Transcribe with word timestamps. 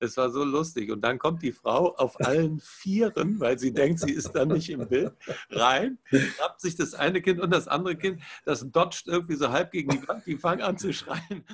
Es 0.00 0.16
war 0.16 0.30
so 0.30 0.44
lustig. 0.44 0.90
Und 0.90 1.00
dann 1.02 1.18
kommt 1.18 1.42
die 1.42 1.52
Frau 1.52 1.94
auf 1.96 2.20
allen 2.20 2.60
Vieren, 2.60 3.40
weil 3.40 3.58
sie 3.58 3.72
denkt, 3.72 4.00
sie 4.00 4.12
ist 4.12 4.32
dann 4.32 4.48
nicht 4.48 4.70
im 4.70 4.86
Bild, 4.88 5.12
rein, 5.50 5.98
schnappt 6.06 6.60
sich 6.60 6.76
das 6.76 6.94
eine 6.94 7.20
Kind 7.20 7.40
und 7.40 7.50
das 7.50 7.68
andere 7.68 7.96
Kind, 7.96 8.20
das 8.44 8.70
dodgt 8.70 9.04
irgendwie 9.06 9.34
so 9.34 9.50
halb 9.50 9.72
gegen 9.72 9.90
die 9.90 10.08
Wand, 10.08 10.24
die 10.26 10.36
fangen 10.36 10.62
an 10.62 10.78
zu 10.78 10.92
schreien. 10.92 11.44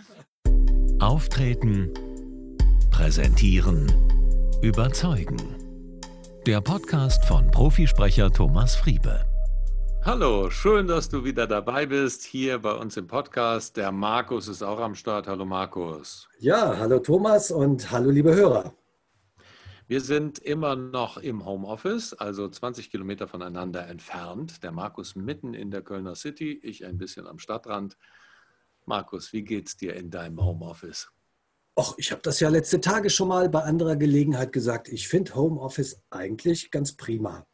Auftreten, 1.00 1.92
präsentieren, 2.90 3.92
überzeugen. 4.62 5.36
Der 6.46 6.60
Podcast 6.60 7.24
von 7.24 7.50
Profisprecher 7.50 8.30
Thomas 8.30 8.76
Friebe. 8.76 9.33
Hallo, 10.06 10.50
schön, 10.50 10.86
dass 10.86 11.08
du 11.08 11.24
wieder 11.24 11.46
dabei 11.46 11.86
bist 11.86 12.24
hier 12.24 12.58
bei 12.58 12.72
uns 12.72 12.98
im 12.98 13.06
Podcast. 13.06 13.78
Der 13.78 13.90
Markus 13.90 14.48
ist 14.48 14.62
auch 14.62 14.78
am 14.78 14.94
Start. 14.94 15.26
Hallo 15.26 15.46
Markus. 15.46 16.28
Ja, 16.38 16.76
hallo 16.76 16.98
Thomas 16.98 17.50
und 17.50 17.90
hallo 17.90 18.10
liebe 18.10 18.34
Hörer. 18.34 18.74
Wir 19.86 20.02
sind 20.02 20.38
immer 20.40 20.76
noch 20.76 21.16
im 21.16 21.46
Homeoffice, 21.46 22.12
also 22.12 22.46
20 22.46 22.90
Kilometer 22.90 23.26
voneinander 23.28 23.88
entfernt. 23.88 24.62
Der 24.62 24.72
Markus 24.72 25.16
mitten 25.16 25.54
in 25.54 25.70
der 25.70 25.80
Kölner 25.80 26.16
City, 26.16 26.52
ich 26.62 26.84
ein 26.84 26.98
bisschen 26.98 27.26
am 27.26 27.38
Stadtrand. 27.38 27.96
Markus, 28.84 29.32
wie 29.32 29.42
geht's 29.42 29.78
dir 29.78 29.96
in 29.96 30.10
deinem 30.10 30.38
Homeoffice? 30.44 31.08
Och, 31.78 31.94
ich 31.96 32.12
habe 32.12 32.20
das 32.20 32.40
ja 32.40 32.50
letzte 32.50 32.82
Tage 32.82 33.08
schon 33.08 33.28
mal 33.28 33.48
bei 33.48 33.62
anderer 33.62 33.96
Gelegenheit 33.96 34.52
gesagt. 34.52 34.88
Ich 34.88 35.08
finde 35.08 35.34
Homeoffice 35.34 36.02
eigentlich 36.10 36.70
ganz 36.70 36.94
prima. 36.94 37.46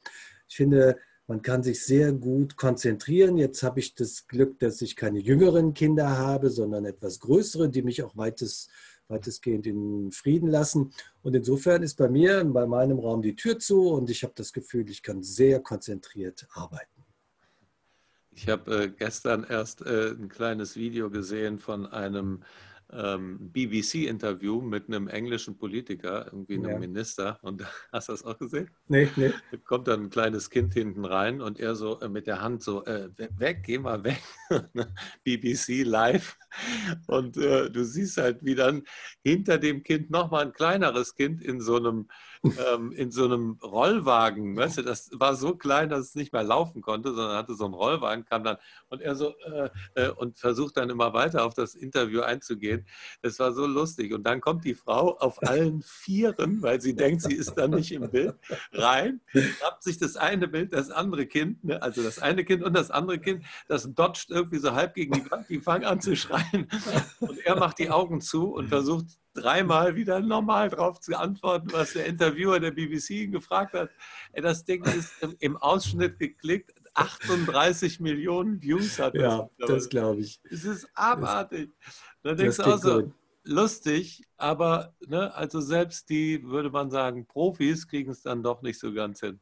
Ich 0.48 0.56
finde, 0.56 0.98
man 1.30 1.42
kann 1.42 1.62
sich 1.62 1.84
sehr 1.84 2.12
gut 2.12 2.56
konzentrieren. 2.56 3.38
Jetzt 3.38 3.62
habe 3.62 3.78
ich 3.78 3.94
das 3.94 4.26
Glück, 4.26 4.58
dass 4.58 4.82
ich 4.82 4.96
keine 4.96 5.20
jüngeren 5.20 5.74
Kinder 5.74 6.18
habe, 6.18 6.50
sondern 6.50 6.84
etwas 6.84 7.20
größere, 7.20 7.68
die 7.68 7.82
mich 7.82 8.02
auch 8.02 8.16
weites, 8.16 8.68
weitestgehend 9.06 9.64
in 9.68 10.10
Frieden 10.10 10.48
lassen. 10.48 10.92
Und 11.22 11.36
insofern 11.36 11.84
ist 11.84 11.98
bei 11.98 12.08
mir, 12.08 12.44
bei 12.44 12.66
meinem 12.66 12.98
Raum 12.98 13.22
die 13.22 13.36
Tür 13.36 13.60
zu 13.60 13.90
und 13.90 14.10
ich 14.10 14.24
habe 14.24 14.32
das 14.34 14.52
Gefühl, 14.52 14.90
ich 14.90 15.04
kann 15.04 15.22
sehr 15.22 15.60
konzentriert 15.60 16.48
arbeiten. 16.52 17.04
Ich 18.32 18.48
habe 18.48 18.82
äh, 18.82 18.88
gestern 18.88 19.44
erst 19.44 19.82
äh, 19.82 20.10
ein 20.10 20.28
kleines 20.28 20.74
Video 20.74 21.10
gesehen 21.10 21.60
von 21.60 21.86
einem 21.86 22.42
ähm, 22.92 23.50
BBC-Interview 23.52 24.60
mit 24.60 24.88
einem 24.88 25.08
englischen 25.08 25.56
Politiker, 25.56 26.26
irgendwie 26.26 26.54
einem 26.54 26.70
ja. 26.70 26.78
Minister. 26.78 27.38
Und 27.42 27.62
hast 27.92 28.08
du 28.08 28.12
das 28.12 28.24
auch 28.24 28.38
gesehen? 28.38 28.70
Nee, 28.88 29.08
nee. 29.16 29.32
Da 29.50 29.56
kommt 29.58 29.88
dann 29.88 30.04
ein 30.04 30.10
kleines 30.10 30.50
Kind 30.50 30.74
hinten 30.74 31.04
rein 31.04 31.40
und 31.40 31.58
er 31.58 31.74
so 31.74 32.00
äh, 32.00 32.08
mit 32.08 32.26
der 32.26 32.40
Hand 32.40 32.62
so, 32.62 32.84
äh, 32.84 33.08
weg, 33.16 33.62
geh 33.64 33.78
mal 33.78 34.02
weg. 34.04 34.22
BBC 35.24 35.84
live. 35.84 36.36
Und 37.06 37.36
äh, 37.36 37.70
du 37.70 37.84
siehst 37.84 38.16
halt, 38.16 38.44
wie 38.44 38.54
dann 38.54 38.82
hinter 39.22 39.58
dem 39.58 39.82
Kind 39.82 40.10
nochmal 40.10 40.46
ein 40.46 40.52
kleineres 40.52 41.14
Kind 41.14 41.42
in 41.42 41.60
so 41.60 41.76
einem, 41.76 42.08
ähm, 42.44 42.92
in 42.92 43.10
so 43.10 43.24
einem 43.24 43.58
Rollwagen, 43.62 44.56
weißt 44.56 44.78
du, 44.78 44.82
das 44.82 45.10
war 45.12 45.34
so 45.34 45.54
klein, 45.54 45.90
dass 45.90 46.00
es 46.00 46.14
nicht 46.14 46.32
mehr 46.32 46.42
laufen 46.42 46.80
konnte, 46.80 47.14
sondern 47.14 47.36
hatte 47.36 47.54
so 47.54 47.64
einen 47.66 47.74
Rollwagen, 47.74 48.24
kam 48.24 48.44
dann 48.44 48.56
und 48.88 49.02
er 49.02 49.14
so 49.14 49.34
äh, 49.38 49.68
äh, 49.94 50.10
und 50.10 50.38
versucht 50.38 50.76
dann 50.76 50.88
immer 50.90 51.12
weiter 51.12 51.44
auf 51.44 51.54
das 51.54 51.74
Interview 51.74 52.22
einzugehen. 52.22 52.86
Es 53.22 53.38
war 53.38 53.52
so 53.52 53.66
lustig. 53.66 54.14
Und 54.14 54.24
dann 54.24 54.40
kommt 54.40 54.64
die 54.64 54.74
Frau 54.74 55.18
auf 55.18 55.42
allen 55.42 55.82
Vieren, 55.82 56.62
weil 56.62 56.80
sie 56.80 56.94
denkt, 56.94 57.22
sie 57.22 57.34
ist 57.34 57.54
dann 57.54 57.72
nicht 57.72 57.92
im 57.92 58.10
Bild, 58.10 58.34
rein, 58.72 59.20
schnappt 59.32 59.82
sich 59.82 59.98
das 59.98 60.16
eine 60.16 60.48
Bild, 60.48 60.72
das 60.72 60.90
andere 60.90 61.26
Kind, 61.26 61.62
ne? 61.64 61.82
also 61.82 62.02
das 62.02 62.20
eine 62.20 62.44
Kind 62.44 62.62
und 62.62 62.74
das 62.74 62.90
andere 62.90 63.18
Kind, 63.18 63.44
das 63.68 63.92
dodgt 63.92 64.30
irgendwie 64.30 64.58
so 64.58 64.72
halb 64.72 64.94
gegen 64.94 65.12
die 65.12 65.30
Wand, 65.30 65.48
die 65.48 65.60
fangen 65.60 65.84
an 65.84 66.00
zu 66.00 66.16
schreien. 66.16 66.68
Und 67.20 67.38
er 67.44 67.56
macht 67.56 67.78
die 67.78 67.90
Augen 67.90 68.20
zu 68.20 68.52
und 68.54 68.68
versucht 68.68 69.06
dreimal 69.34 69.96
wieder 69.96 70.20
normal 70.20 70.70
darauf 70.70 71.00
zu 71.00 71.18
antworten, 71.18 71.72
was 71.72 71.92
der 71.92 72.06
Interviewer 72.06 72.60
der 72.60 72.72
BBC 72.72 73.30
gefragt 73.30 73.74
hat. 73.74 73.90
Das 74.34 74.64
Ding 74.64 74.84
ist 74.84 75.12
im 75.38 75.56
Ausschnitt 75.56 76.18
geklickt. 76.18 76.72
38 76.94 78.00
Millionen 78.00 78.60
Views 78.60 78.98
hat 78.98 79.14
das. 79.14 79.22
Ja, 79.22 79.48
das 79.58 79.88
glaube 79.88 80.20
ich. 80.22 80.40
Es 80.50 80.64
ist 80.64 80.88
abartig. 80.94 81.72
Da 82.22 82.34
denkst 82.34 82.56
du 82.56 82.62
auch 82.64 82.78
so, 82.78 83.02
gut. 83.02 83.12
lustig, 83.44 84.24
aber 84.36 84.94
ne, 85.06 85.32
also 85.34 85.60
selbst 85.60 86.10
die, 86.10 86.42
würde 86.44 86.70
man 86.70 86.90
sagen, 86.90 87.26
Profis 87.26 87.86
kriegen 87.86 88.10
es 88.10 88.22
dann 88.22 88.42
doch 88.42 88.62
nicht 88.62 88.80
so 88.80 88.92
ganz 88.92 89.20
hin. 89.20 89.40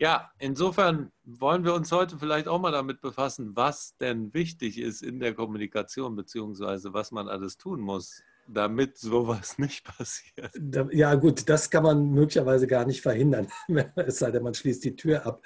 Ja, 0.00 0.32
insofern 0.38 1.12
wollen 1.22 1.64
wir 1.64 1.72
uns 1.72 1.92
heute 1.92 2.18
vielleicht 2.18 2.48
auch 2.48 2.60
mal 2.60 2.72
damit 2.72 3.00
befassen, 3.00 3.54
was 3.54 3.96
denn 3.98 4.34
wichtig 4.34 4.78
ist 4.78 5.02
in 5.02 5.20
der 5.20 5.34
Kommunikation, 5.34 6.16
beziehungsweise 6.16 6.92
was 6.92 7.12
man 7.12 7.28
alles 7.28 7.56
tun 7.56 7.80
muss, 7.80 8.20
damit 8.46 8.98
sowas 8.98 9.58
nicht 9.58 9.84
passiert. 9.84 10.52
Ja, 10.92 11.14
gut, 11.14 11.48
das 11.48 11.70
kann 11.70 11.82
man 11.82 12.10
möglicherweise 12.10 12.66
gar 12.66 12.86
nicht 12.86 13.00
verhindern, 13.00 13.48
es 13.96 14.18
sei 14.18 14.30
denn, 14.30 14.42
man 14.42 14.54
schließt 14.54 14.84
die 14.84 14.96
Tür 14.96 15.26
ab. 15.26 15.42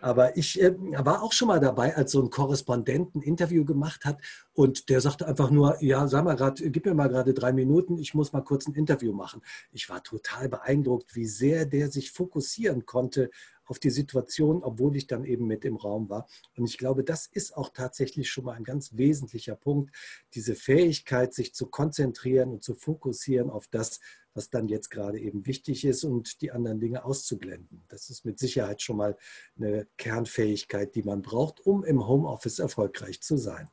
Aber 0.00 0.36
ich 0.36 0.60
äh, 0.60 0.74
war 0.78 1.22
auch 1.22 1.32
schon 1.32 1.48
mal 1.48 1.60
dabei, 1.60 1.96
als 1.96 2.12
so 2.12 2.22
ein 2.22 2.30
Korrespondent 2.30 3.14
ein 3.14 3.22
Interview 3.22 3.64
gemacht 3.64 4.04
hat 4.04 4.18
und 4.52 4.88
der 4.88 5.00
sagte 5.00 5.26
einfach 5.26 5.50
nur: 5.50 5.82
Ja, 5.82 6.06
sag 6.08 6.24
mal 6.24 6.36
gerade, 6.36 6.70
gib 6.70 6.86
mir 6.86 6.94
mal 6.94 7.08
gerade 7.08 7.34
drei 7.34 7.52
Minuten, 7.52 7.98
ich 7.98 8.14
muss 8.14 8.32
mal 8.32 8.42
kurz 8.42 8.66
ein 8.66 8.74
Interview 8.74 9.12
machen. 9.12 9.42
Ich 9.72 9.88
war 9.88 10.02
total 10.02 10.48
beeindruckt, 10.48 11.14
wie 11.14 11.26
sehr 11.26 11.66
der 11.66 11.90
sich 11.90 12.12
fokussieren 12.12 12.86
konnte 12.86 13.30
auf 13.72 13.78
die 13.78 13.88
Situation, 13.88 14.62
obwohl 14.62 14.96
ich 14.96 15.06
dann 15.06 15.24
eben 15.24 15.46
mit 15.46 15.64
im 15.64 15.76
Raum 15.76 16.10
war. 16.10 16.28
Und 16.58 16.68
ich 16.68 16.76
glaube, 16.76 17.04
das 17.04 17.24
ist 17.24 17.56
auch 17.56 17.70
tatsächlich 17.70 18.28
schon 18.28 18.44
mal 18.44 18.52
ein 18.52 18.64
ganz 18.64 18.98
wesentlicher 18.98 19.56
Punkt, 19.56 19.96
diese 20.34 20.54
Fähigkeit, 20.54 21.32
sich 21.32 21.54
zu 21.54 21.68
konzentrieren 21.68 22.50
und 22.50 22.62
zu 22.62 22.74
fokussieren 22.74 23.48
auf 23.48 23.68
das, 23.68 24.00
was 24.34 24.50
dann 24.50 24.68
jetzt 24.68 24.90
gerade 24.90 25.18
eben 25.18 25.46
wichtig 25.46 25.86
ist 25.86 26.04
und 26.04 26.42
die 26.42 26.50
anderen 26.50 26.80
Dinge 26.80 27.02
auszublenden. 27.02 27.82
Das 27.88 28.10
ist 28.10 28.26
mit 28.26 28.38
Sicherheit 28.38 28.82
schon 28.82 28.98
mal 28.98 29.16
eine 29.56 29.86
Kernfähigkeit, 29.96 30.94
die 30.94 31.02
man 31.02 31.22
braucht, 31.22 31.64
um 31.64 31.82
im 31.82 32.06
Homeoffice 32.06 32.58
erfolgreich 32.58 33.22
zu 33.22 33.38
sein. 33.38 33.70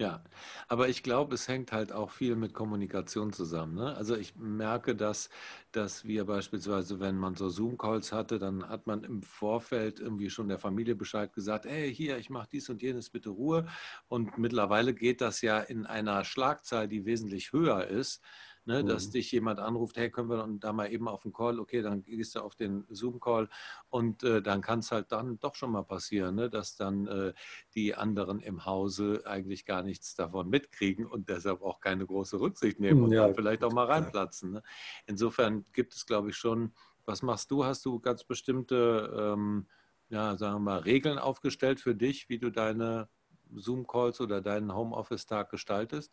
Ja, 0.00 0.22
aber 0.68 0.88
ich 0.88 1.02
glaube, 1.02 1.34
es 1.34 1.48
hängt 1.48 1.72
halt 1.72 1.90
auch 1.92 2.12
viel 2.12 2.36
mit 2.36 2.54
Kommunikation 2.54 3.32
zusammen. 3.32 3.74
Ne? 3.74 3.96
Also 3.96 4.14
ich 4.14 4.36
merke, 4.36 4.94
dass, 4.94 5.28
dass 5.72 6.04
wir 6.04 6.24
beispielsweise, 6.24 7.00
wenn 7.00 7.16
man 7.18 7.34
so 7.34 7.48
Zoom-Calls 7.48 8.12
hatte, 8.12 8.38
dann 8.38 8.68
hat 8.68 8.86
man 8.86 9.02
im 9.02 9.22
Vorfeld 9.24 9.98
irgendwie 9.98 10.30
schon 10.30 10.46
der 10.46 10.60
Familie 10.60 10.94
Bescheid 10.94 11.32
gesagt, 11.32 11.64
hey, 11.66 11.92
hier, 11.92 12.16
ich 12.18 12.30
mache 12.30 12.48
dies 12.52 12.68
und 12.68 12.80
jenes, 12.80 13.10
bitte 13.10 13.30
Ruhe. 13.30 13.66
Und 14.06 14.38
mittlerweile 14.38 14.94
geht 14.94 15.20
das 15.20 15.42
ja 15.42 15.58
in 15.58 15.84
einer 15.84 16.24
Schlagzahl, 16.24 16.86
die 16.86 17.04
wesentlich 17.04 17.52
höher 17.52 17.84
ist 17.88 18.22
ne, 18.68 18.82
mhm. 18.82 18.86
dass 18.86 19.08
dich 19.08 19.32
jemand 19.32 19.60
anruft, 19.60 19.96
hey, 19.96 20.10
können 20.10 20.28
wir 20.28 20.46
da 20.60 20.74
mal 20.74 20.92
eben 20.92 21.08
auf 21.08 21.22
den 21.22 21.32
Call, 21.32 21.58
okay, 21.58 21.80
dann 21.80 22.02
gehst 22.02 22.34
du 22.34 22.40
auf 22.40 22.54
den 22.54 22.84
Zoom-Call 22.90 23.48
und 23.88 24.22
äh, 24.22 24.42
dann 24.42 24.60
kann 24.60 24.80
es 24.80 24.92
halt 24.92 25.10
dann 25.10 25.40
doch 25.40 25.54
schon 25.54 25.72
mal 25.72 25.84
passieren, 25.84 26.34
ne, 26.34 26.50
dass 26.50 26.76
dann 26.76 27.06
äh, 27.06 27.32
die 27.74 27.94
anderen 27.94 28.40
im 28.40 28.66
Hause 28.66 29.22
eigentlich 29.24 29.64
gar 29.64 29.82
nichts 29.82 30.14
davon 30.14 30.50
mitkriegen 30.50 31.06
und 31.06 31.30
deshalb 31.30 31.62
auch 31.62 31.80
keine 31.80 32.04
große 32.06 32.38
Rücksicht 32.38 32.78
nehmen 32.78 33.02
und 33.02 33.12
ja, 33.12 33.32
vielleicht 33.32 33.64
auch 33.64 33.72
mal 33.72 33.86
reinplatzen. 33.86 34.52
Ne? 34.52 34.62
Insofern 35.06 35.64
gibt 35.72 35.94
es, 35.94 36.04
glaube 36.04 36.28
ich, 36.28 36.36
schon, 36.36 36.74
was 37.06 37.22
machst 37.22 37.50
du? 37.50 37.64
Hast 37.64 37.86
du 37.86 37.98
ganz 38.00 38.22
bestimmte, 38.22 39.16
ähm, 39.18 39.66
ja, 40.10 40.36
sagen 40.36 40.56
wir 40.56 40.60
mal, 40.60 40.78
Regeln 40.80 41.18
aufgestellt 41.18 41.80
für 41.80 41.94
dich, 41.94 42.28
wie 42.28 42.38
du 42.38 42.50
deine 42.50 43.08
Zoom-Calls 43.54 44.20
oder 44.20 44.42
deinen 44.42 44.74
Homeoffice-Tag 44.74 45.48
gestaltest? 45.48 46.12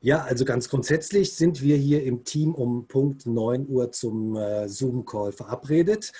Ja, 0.00 0.22
also 0.22 0.44
ganz 0.44 0.68
grundsätzlich 0.68 1.34
sind 1.34 1.62
wir 1.62 1.76
hier 1.76 2.04
im 2.04 2.24
Team 2.24 2.54
um 2.54 2.88
Punkt 2.88 3.26
9 3.26 3.66
Uhr 3.68 3.92
zum 3.92 4.36
äh, 4.36 4.68
Zoom-Call 4.68 5.32
verabredet. 5.32 6.12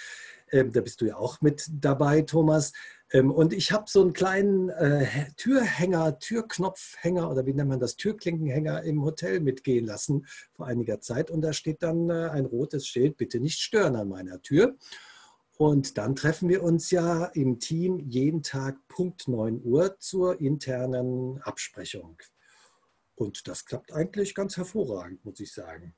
Ähm, 0.53 0.73
da 0.73 0.81
bist 0.81 1.01
du 1.01 1.07
ja 1.07 1.17
auch 1.17 1.41
mit 1.41 1.69
dabei, 1.71 2.23
Thomas. 2.23 2.73
Ähm, 3.13 3.31
und 3.31 3.53
ich 3.53 3.73
habe 3.73 3.85
so 3.89 4.03
einen 4.03 4.13
kleinen 4.13 4.69
äh, 4.71 5.07
Türhänger, 5.37 6.19
Türknopfhänger 6.19 7.31
oder 7.31 7.47
wie 7.47 7.55
nennt 7.55 7.69
man 7.69 7.81
das, 7.81 7.97
Türklinkenhänger 7.97 8.83
im 8.83 9.03
Hotel 9.03 9.41
mitgehen 9.41 9.87
lassen 9.87 10.27
vor 10.53 10.67
einiger 10.67 11.01
Zeit. 11.01 11.31
Und 11.31 11.43
da 11.43 11.53
steht 11.53 11.83
dann 11.83 12.11
äh, 12.11 12.29
ein 12.31 12.47
rotes 12.47 12.87
Schild, 12.87 13.17
bitte 13.17 13.41
nicht 13.41 13.61
stören 13.61 13.97
an 13.97 14.09
meiner 14.09 14.43
Tür. 14.43 14.77
Und 15.57 15.99
dann 15.99 16.17
treffen 16.17 16.49
wir 16.49 16.63
uns 16.63 16.91
ja 16.91 17.27
im 17.27 17.59
Team 17.59 17.99
jeden 17.99 18.43
Tag 18.43 18.77
Punkt 18.89 19.29
9 19.29 19.61
Uhr 19.63 19.99
zur 19.99 20.41
internen 20.41 21.41
Absprechung. 21.43 22.17
Und 23.21 23.47
das 23.49 23.67
klappt 23.67 23.93
eigentlich 23.93 24.35
ganz 24.35 24.57
hervorragend, 24.57 25.23
muss 25.27 25.41
ich 25.41 25.53
sagen. 25.53 25.95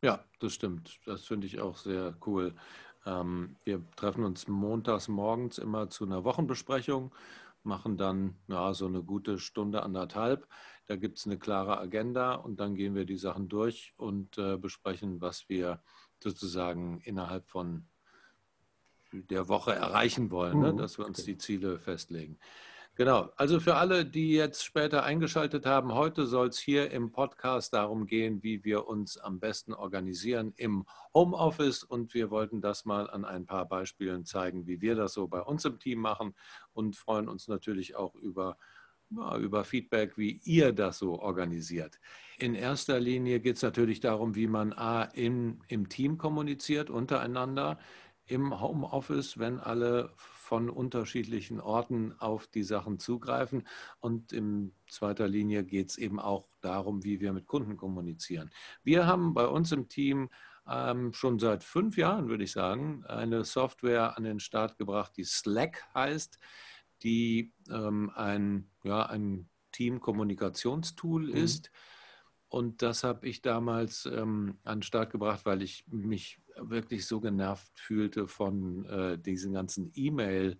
Ja, 0.00 0.24
das 0.40 0.54
stimmt. 0.54 0.98
Das 1.04 1.26
finde 1.26 1.46
ich 1.46 1.60
auch 1.60 1.76
sehr 1.76 2.16
cool. 2.24 2.54
Ähm, 3.04 3.56
wir 3.64 3.84
treffen 3.96 4.24
uns 4.24 4.48
montags 4.48 5.08
morgens 5.08 5.58
immer 5.58 5.90
zu 5.90 6.06
einer 6.06 6.24
Wochenbesprechung, 6.24 7.14
machen 7.64 7.98
dann 7.98 8.36
ja, 8.48 8.72
so 8.72 8.86
eine 8.86 9.02
gute 9.02 9.38
Stunde, 9.38 9.82
anderthalb. 9.82 10.48
Da 10.86 10.96
gibt 10.96 11.18
es 11.18 11.26
eine 11.26 11.38
klare 11.38 11.78
Agenda 11.78 12.34
und 12.34 12.58
dann 12.60 12.76
gehen 12.76 12.94
wir 12.94 13.04
die 13.04 13.18
Sachen 13.18 13.50
durch 13.50 13.92
und 13.98 14.38
äh, 14.38 14.56
besprechen, 14.56 15.20
was 15.20 15.50
wir 15.50 15.82
sozusagen 16.18 17.02
innerhalb 17.02 17.46
von 17.50 17.86
der 19.12 19.48
Woche 19.48 19.74
erreichen 19.74 20.30
wollen, 20.30 20.60
ne? 20.60 20.70
mhm. 20.70 20.76
ne? 20.76 20.82
dass 20.82 20.96
wir 20.96 21.04
uns 21.04 21.24
die 21.24 21.36
Ziele 21.36 21.78
festlegen. 21.78 22.38
Genau, 22.96 23.32
also 23.34 23.58
für 23.58 23.74
alle, 23.74 24.06
die 24.06 24.34
jetzt 24.34 24.64
später 24.64 25.02
eingeschaltet 25.02 25.66
haben, 25.66 25.92
heute 25.94 26.26
soll 26.26 26.46
es 26.46 26.60
hier 26.60 26.92
im 26.92 27.10
Podcast 27.10 27.72
darum 27.72 28.06
gehen, 28.06 28.44
wie 28.44 28.62
wir 28.62 28.86
uns 28.86 29.18
am 29.18 29.40
besten 29.40 29.74
organisieren 29.74 30.52
im 30.56 30.86
Homeoffice 31.12 31.82
und 31.82 32.14
wir 32.14 32.30
wollten 32.30 32.60
das 32.60 32.84
mal 32.84 33.10
an 33.10 33.24
ein 33.24 33.46
paar 33.46 33.66
Beispielen 33.66 34.24
zeigen, 34.24 34.68
wie 34.68 34.80
wir 34.80 34.94
das 34.94 35.12
so 35.12 35.26
bei 35.26 35.40
uns 35.40 35.64
im 35.64 35.80
Team 35.80 35.98
machen 35.98 36.36
und 36.72 36.94
freuen 36.94 37.26
uns 37.26 37.48
natürlich 37.48 37.96
auch 37.96 38.14
über, 38.14 38.58
über 39.10 39.64
Feedback, 39.64 40.16
wie 40.16 40.40
ihr 40.44 40.72
das 40.72 40.98
so 40.98 41.18
organisiert. 41.18 41.98
In 42.38 42.54
erster 42.54 43.00
Linie 43.00 43.40
geht 43.40 43.56
es 43.56 43.62
natürlich 43.62 43.98
darum, 43.98 44.36
wie 44.36 44.46
man 44.46 44.72
A, 44.72 45.02
in, 45.02 45.64
im 45.66 45.88
Team 45.88 46.16
kommuniziert 46.16 46.90
untereinander 46.90 47.76
im 48.26 48.60
Homeoffice, 48.60 49.36
wenn 49.38 49.58
alle 49.58 50.12
von 50.44 50.68
unterschiedlichen 50.68 51.58
Orten 51.58 52.12
auf 52.18 52.46
die 52.46 52.64
Sachen 52.64 52.98
zugreifen. 52.98 53.66
Und 53.98 54.30
in 54.30 54.74
zweiter 54.90 55.26
Linie 55.26 55.64
geht 55.64 55.88
es 55.88 55.96
eben 55.96 56.20
auch 56.20 56.48
darum, 56.60 57.02
wie 57.02 57.18
wir 57.20 57.32
mit 57.32 57.46
Kunden 57.46 57.78
kommunizieren. 57.78 58.50
Wir 58.82 59.06
haben 59.06 59.32
bei 59.32 59.46
uns 59.46 59.72
im 59.72 59.88
Team 59.88 60.28
ähm, 60.68 61.14
schon 61.14 61.38
seit 61.38 61.64
fünf 61.64 61.96
Jahren, 61.96 62.28
würde 62.28 62.44
ich 62.44 62.52
sagen, 62.52 63.06
eine 63.06 63.44
Software 63.44 64.18
an 64.18 64.24
den 64.24 64.38
Start 64.38 64.76
gebracht, 64.76 65.12
die 65.16 65.24
Slack 65.24 65.82
heißt, 65.94 66.38
die 67.02 67.54
ähm, 67.70 68.12
ein, 68.14 68.68
ja, 68.82 69.06
ein 69.06 69.48
Team-Kommunikationstool 69.72 71.28
mhm. 71.28 71.36
ist. 71.36 71.70
Und 72.48 72.82
das 72.82 73.02
habe 73.02 73.26
ich 73.26 73.40
damals 73.40 74.04
ähm, 74.04 74.58
an 74.62 74.80
den 74.80 74.82
Start 74.82 75.10
gebracht, 75.10 75.46
weil 75.46 75.62
ich 75.62 75.86
mich 75.88 76.38
wirklich 76.58 77.06
so 77.06 77.20
genervt 77.20 77.70
fühlte 77.78 78.28
von 78.28 78.84
äh, 78.86 79.18
diesen 79.18 79.52
ganzen 79.52 79.90
E-Mail- 79.94 80.58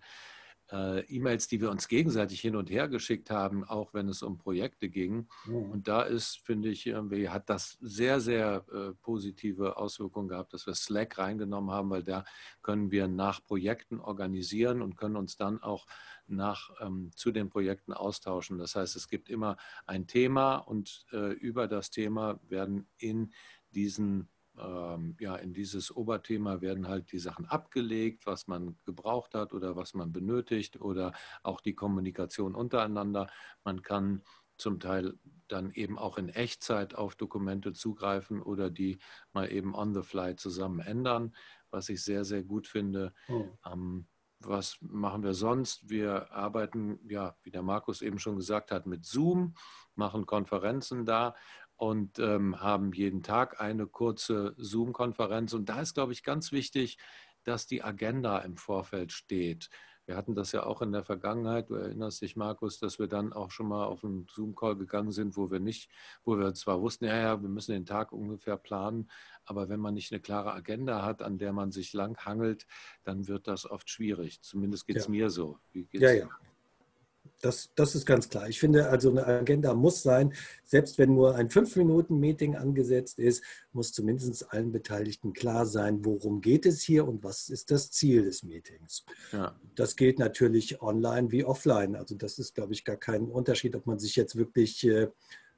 äh, 0.71 1.01
E-Mails, 1.01 1.47
die 1.47 1.61
wir 1.61 1.69
uns 1.69 1.87
gegenseitig 1.87 2.41
hin 2.41 2.55
und 2.55 2.69
her 2.69 2.87
geschickt 2.87 3.29
haben, 3.29 3.63
auch 3.63 3.93
wenn 3.93 4.07
es 4.09 4.23
um 4.23 4.37
Projekte 4.37 4.89
ging. 4.89 5.27
Mhm. 5.45 5.71
Und 5.71 5.87
da 5.87 6.01
ist, 6.01 6.39
finde 6.39 6.69
ich, 6.69 6.87
irgendwie 6.87 7.29
hat 7.29 7.49
das 7.49 7.77
sehr, 7.81 8.19
sehr 8.19 8.65
äh, 8.73 8.93
positive 9.01 9.77
Auswirkungen 9.77 10.27
gehabt, 10.27 10.53
dass 10.53 10.65
wir 10.65 10.73
Slack 10.73 11.17
reingenommen 11.17 11.71
haben, 11.71 11.89
weil 11.89 12.03
da 12.03 12.25
können 12.61 12.91
wir 12.91 13.07
nach 13.07 13.43
Projekten 13.43 13.99
organisieren 13.99 14.81
und 14.81 14.97
können 14.97 15.15
uns 15.15 15.37
dann 15.37 15.61
auch 15.61 15.85
nach, 16.27 16.71
ähm, 16.79 17.11
zu 17.15 17.31
den 17.31 17.49
Projekten 17.49 17.93
austauschen. 17.93 18.57
Das 18.57 18.75
heißt, 18.75 18.95
es 18.95 19.07
gibt 19.07 19.29
immer 19.29 19.57
ein 19.85 20.07
Thema 20.07 20.55
und 20.55 21.05
äh, 21.11 21.33
über 21.33 21.67
das 21.67 21.91
Thema 21.91 22.39
werden 22.47 22.87
in 22.97 23.33
diesen 23.71 24.29
ähm, 24.57 25.15
ja, 25.19 25.35
in 25.35 25.53
dieses 25.53 25.95
Oberthema 25.95 26.61
werden 26.61 26.87
halt 26.87 27.11
die 27.11 27.19
Sachen 27.19 27.45
abgelegt, 27.45 28.25
was 28.25 28.47
man 28.47 28.77
gebraucht 28.85 29.35
hat 29.35 29.53
oder 29.53 29.75
was 29.75 29.93
man 29.93 30.11
benötigt 30.11 30.79
oder 30.79 31.13
auch 31.43 31.61
die 31.61 31.75
Kommunikation 31.75 32.55
untereinander. 32.55 33.27
Man 33.63 33.81
kann 33.81 34.23
zum 34.57 34.79
Teil 34.79 35.17
dann 35.47 35.71
eben 35.71 35.99
auch 35.99 36.17
in 36.17 36.29
Echtzeit 36.29 36.95
auf 36.95 37.15
Dokumente 37.15 37.73
zugreifen 37.73 38.41
oder 38.41 38.69
die 38.69 38.99
mal 39.33 39.51
eben 39.51 39.75
on 39.75 39.93
the 39.93 40.01
fly 40.01 40.35
zusammen 40.35 40.79
ändern, 40.79 41.35
was 41.69 41.89
ich 41.89 42.03
sehr, 42.03 42.23
sehr 42.23 42.43
gut 42.43 42.67
finde. 42.67 43.13
Oh. 43.27 43.45
Ähm, 43.65 44.07
was 44.39 44.77
machen 44.81 45.23
wir 45.23 45.33
sonst? 45.33 45.89
Wir 45.89 46.31
arbeiten, 46.31 46.99
ja, 47.09 47.35
wie 47.43 47.51
der 47.51 47.63
Markus 47.63 48.01
eben 48.01 48.19
schon 48.19 48.35
gesagt 48.35 48.71
hat, 48.71 48.85
mit 48.85 49.05
Zoom, 49.05 49.55
machen 49.95 50.25
Konferenzen 50.25 51.05
da 51.05 51.35
und 51.77 52.19
ähm, 52.19 52.59
haben 52.61 52.93
jeden 52.93 53.23
Tag 53.23 53.59
eine 53.59 53.87
kurze 53.87 54.55
Zoom-Konferenz. 54.57 55.53
Und 55.53 55.69
da 55.69 55.81
ist, 55.81 55.93
glaube 55.93 56.13
ich, 56.13 56.23
ganz 56.23 56.51
wichtig, 56.51 56.97
dass 57.43 57.67
die 57.67 57.83
Agenda 57.83 58.39
im 58.39 58.57
Vorfeld 58.57 59.11
steht. 59.11 59.69
Wir 60.05 60.15
hatten 60.15 60.35
das 60.35 60.51
ja 60.51 60.63
auch 60.63 60.83
in 60.83 60.91
der 60.91 61.03
Vergangenheit, 61.03 61.69
du 61.69 61.75
erinnerst 61.75 62.21
dich, 62.21 62.35
Markus, 62.35 62.79
dass 62.79 62.99
wir 62.99 63.07
dann 63.07 63.33
auch 63.33 63.49
schon 63.49 63.67
mal 63.67 63.85
auf 63.85 64.03
einen 64.03 64.27
Zoom-Call 64.29 64.75
gegangen 64.75 65.11
sind, 65.11 65.35
wo 65.35 65.49
wir 65.49 65.59
nicht, 65.59 65.89
wo 66.23 66.37
wir 66.37 66.53
zwar 66.53 66.79
wussten, 66.79 67.05
ja, 67.05 67.17
ja, 67.17 67.41
wir 67.41 67.49
müssen 67.49 67.71
den 67.71 67.87
Tag 67.87 68.11
ungefähr 68.11 68.57
planen, 68.57 69.09
aber 69.45 69.67
wenn 69.67 69.79
man 69.79 69.95
nicht 69.95 70.11
eine 70.11 70.21
klare 70.21 70.53
Agenda 70.53 71.03
hat, 71.03 71.23
an 71.23 71.39
der 71.39 71.53
man 71.53 71.71
sich 71.71 71.91
lang 71.93 72.23
hangelt, 72.23 72.67
dann 73.03 73.27
wird 73.27 73.47
das 73.47 73.69
oft 73.69 73.89
schwierig. 73.89 74.41
Zumindest 74.43 74.85
geht 74.85 74.97
es 74.97 75.05
ja. 75.05 75.11
mir 75.11 75.29
so. 75.31 75.57
ja, 75.73 76.11
ja. 76.11 76.29
Das, 77.45 77.69
das 77.75 77.93
ist 77.93 78.07
ganz 78.07 78.27
klar. 78.27 78.49
Ich 78.49 78.59
finde, 78.59 78.89
also 78.89 79.11
eine 79.11 79.27
Agenda 79.27 79.75
muss 79.75 80.01
sein, 80.01 80.33
selbst 80.63 80.97
wenn 80.97 81.13
nur 81.13 81.35
ein 81.35 81.51
Fünf-Minuten-Meeting 81.51 82.55
angesetzt 82.55 83.19
ist, 83.19 83.43
muss 83.71 83.91
zumindest 83.91 84.51
allen 84.51 84.71
Beteiligten 84.71 85.31
klar 85.31 85.67
sein, 85.67 86.03
worum 86.03 86.41
geht 86.41 86.65
es 86.65 86.81
hier 86.81 87.07
und 87.07 87.23
was 87.23 87.49
ist 87.49 87.69
das 87.69 87.91
Ziel 87.91 88.23
des 88.23 88.41
Meetings. 88.41 89.05
Ja. 89.31 89.55
Das 89.75 89.95
gilt 89.95 90.17
natürlich 90.17 90.81
online 90.81 91.31
wie 91.31 91.45
offline. 91.45 91.95
Also 91.95 92.15
das 92.15 92.39
ist, 92.39 92.55
glaube 92.55 92.73
ich, 92.73 92.83
gar 92.83 92.97
kein 92.97 93.29
Unterschied, 93.29 93.75
ob 93.75 93.85
man 93.85 93.99
sich 93.99 94.15
jetzt 94.15 94.35
wirklich 94.35 94.83
äh, 94.87 95.09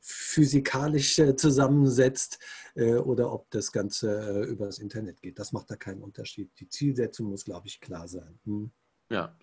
physikalisch 0.02 1.18
äh, 1.20 1.38
zusammensetzt 1.38 2.40
äh, 2.76 2.96
oder 2.96 3.32
ob 3.32 3.50
das 3.52 3.72
Ganze 3.72 4.42
über 4.42 4.66
das 4.66 4.80
Internet 4.80 5.22
geht. 5.22 5.40
Das 5.40 5.54
macht 5.54 5.72
da 5.72 5.78
keinen 5.78 6.02
Unterschied. 6.02 6.52
Die 6.60 6.68
Zielsetzung 6.68 7.28
muss, 7.28 7.46
glaube 7.46 7.68
ich, 7.68 7.80
klar 7.80 8.10
sein. 8.10 8.40
Hm. 8.44 8.72
Ja, 9.10 9.38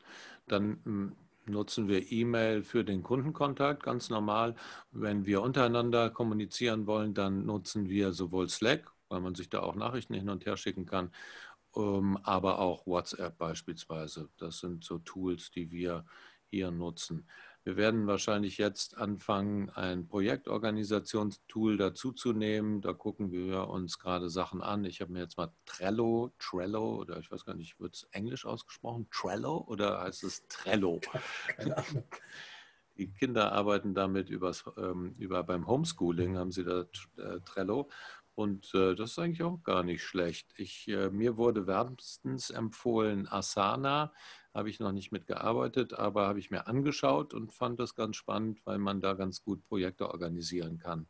dann 0.47 0.79
hm, 0.85 1.17
nutzen 1.47 1.89
wir 1.89 2.11
E-Mail 2.11 2.63
für 2.63 2.85
den 2.85 3.03
Kundenkontakt 3.03 3.83
ganz 3.83 4.11
normal. 4.11 4.55
Wenn 4.91 5.27
wir 5.27 5.43
untereinander 5.43 6.11
kommunizieren 6.11 6.87
wollen, 6.87 7.15
dann 7.15 7.47
nutzen 7.47 7.89
wir 7.89 8.13
sowohl 8.13 8.49
Slack, 8.49 8.91
weil 9.09 9.21
man 9.21 9.35
sich 9.35 9.49
da 9.51 9.61
auch 9.61 9.75
Nachrichten 9.75 10.15
hin 10.15 10.29
und 10.29 10.47
her 10.47 10.57
schicken 10.57 10.87
kann, 10.87 11.13
ähm, 11.77 12.19
aber 12.23 12.59
auch 12.59 12.87
WhatsApp 12.87 13.39
beispielsweise. 13.39 14.29
Das 14.39 14.59
sind 14.61 14.85
so 14.85 14.99
Tools, 14.99 15.51
die 15.51 15.71
wir 15.71 16.05
hier 16.47 16.71
nutzen. 16.71 17.29
Wir 17.65 17.79
werden 17.79 18.07
wahrscheinlich 18.07 18.59
jetzt 18.59 18.99
anfangen, 18.99 19.71
ein 19.71 20.07
Projektorganisationstool 20.07 21.79
dazuzunehmen. 21.79 22.83
Da 22.83 22.93
gucken 22.93 23.33
wir 23.33 23.69
uns 23.69 23.99
gerade 23.99 24.29
Sachen 24.29 24.61
an. 24.61 24.85
Ich 24.85 25.01
habe 25.01 25.13
mir 25.13 25.21
jetzt 25.21 25.39
mal 25.39 25.51
Trello, 25.65 26.35
Trello 26.39 26.97
oder 26.97 27.19
ich 27.19 27.31
weiß 27.31 27.47
gar 27.47 27.55
nicht, 27.55 27.81
wird 27.81 27.95
es 27.95 28.03
englisch 28.13 28.45
ausgesprochen? 28.45 29.09
Trello 29.11 29.65
oder 29.67 30.03
heißt 30.03 30.25
es 30.25 30.47
Trello? 30.49 31.01
Keine 31.57 31.79
Ahnung. 31.79 32.05
Die 32.99 33.11
Kinder 33.11 33.53
arbeiten 33.53 33.95
damit 33.95 34.29
übers, 34.29 34.65
ähm, 34.77 35.15
über 35.19 35.43
beim 35.43 35.67
Homeschooling, 35.67 36.37
haben 36.37 36.53
sie 36.53 36.65
da 36.65 36.85
äh, 37.17 37.41
Trello. 37.47 37.89
Und 38.35 38.75
äh, 38.75 38.95
das 38.95 39.13
ist 39.13 39.19
eigentlich 39.19 39.43
auch 39.43 39.63
gar 39.63 39.85
nicht 39.85 40.03
schlecht. 40.03 40.53
Ich, 40.59 40.87
äh, 40.89 41.09
mir 41.09 41.39
wurde 41.39 41.67
wärmstens 41.67 42.51
empfohlen 42.51 43.27
Asana 43.27 44.13
habe 44.55 44.71
ich 44.71 44.79
noch 44.79 44.93
nicht 44.93 45.11
mitgearbeitet, 45.11 45.93
aber 45.93 46.29
habe 46.29 46.39
ich 46.39 46.51
mir 46.51 46.69
angeschaut 46.69 47.35
und 47.35 47.53
fand 47.53 47.81
das 47.81 47.95
ganz 47.97 48.17
spannend, 48.17 48.65
weil 48.65 48.79
man 48.79 49.01
da 49.01 49.15
ganz 49.15 49.43
gut 49.43 49.63
Projekte 49.65 50.09
organisieren 50.09 50.79
kann. 50.79 51.09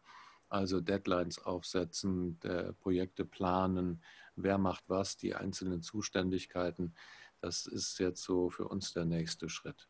Also 0.49 0.81
Deadlines 0.81 1.38
aufsetzen, 1.38 2.38
Projekte 2.81 3.25
planen, 3.25 4.02
wer 4.35 4.56
macht 4.56 4.85
was, 4.88 5.17
die 5.17 5.35
einzelnen 5.35 5.82
Zuständigkeiten. 5.82 6.94
Das 7.41 7.67
ist 7.67 7.98
jetzt 7.98 8.22
so 8.22 8.48
für 8.51 8.67
uns 8.69 8.93
der 8.94 9.05
nächste 9.05 9.48
Schritt. 9.48 9.89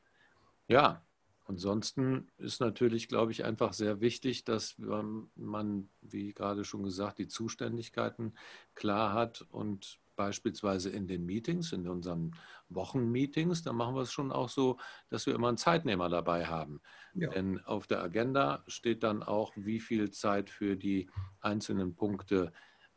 Ja, 0.66 1.04
ansonsten 1.46 2.28
ist 2.38 2.60
natürlich, 2.60 3.08
glaube 3.08 3.30
ich, 3.30 3.44
einfach 3.44 3.72
sehr 3.72 4.00
wichtig, 4.00 4.44
dass 4.44 4.76
man, 4.78 5.90
wie 6.00 6.32
gerade 6.32 6.64
schon 6.64 6.82
gesagt, 6.82 7.18
die 7.18 7.28
Zuständigkeiten 7.28 8.34
klar 8.74 9.12
hat 9.12 9.42
und 9.50 10.00
beispielsweise 10.16 10.90
in 10.90 11.06
den 11.06 11.24
Meetings, 11.24 11.72
in 11.72 11.88
unseren 11.88 12.34
Wochenmeetings, 12.68 13.62
da 13.62 13.72
machen 13.72 13.94
wir 13.94 14.02
es 14.02 14.12
schon 14.12 14.32
auch 14.32 14.48
so, 14.48 14.78
dass 15.08 15.26
wir 15.26 15.34
immer 15.34 15.48
einen 15.48 15.56
Zeitnehmer 15.56 16.08
dabei 16.08 16.46
haben. 16.46 16.80
Ja. 17.14 17.30
Denn 17.30 17.60
auf 17.64 17.86
der 17.86 18.02
Agenda 18.02 18.64
steht 18.66 19.02
dann 19.02 19.22
auch, 19.22 19.52
wie 19.56 19.80
viel 19.80 20.10
Zeit 20.10 20.50
für 20.50 20.76
die 20.76 21.08
einzelnen 21.40 21.94
Punkte 21.94 22.52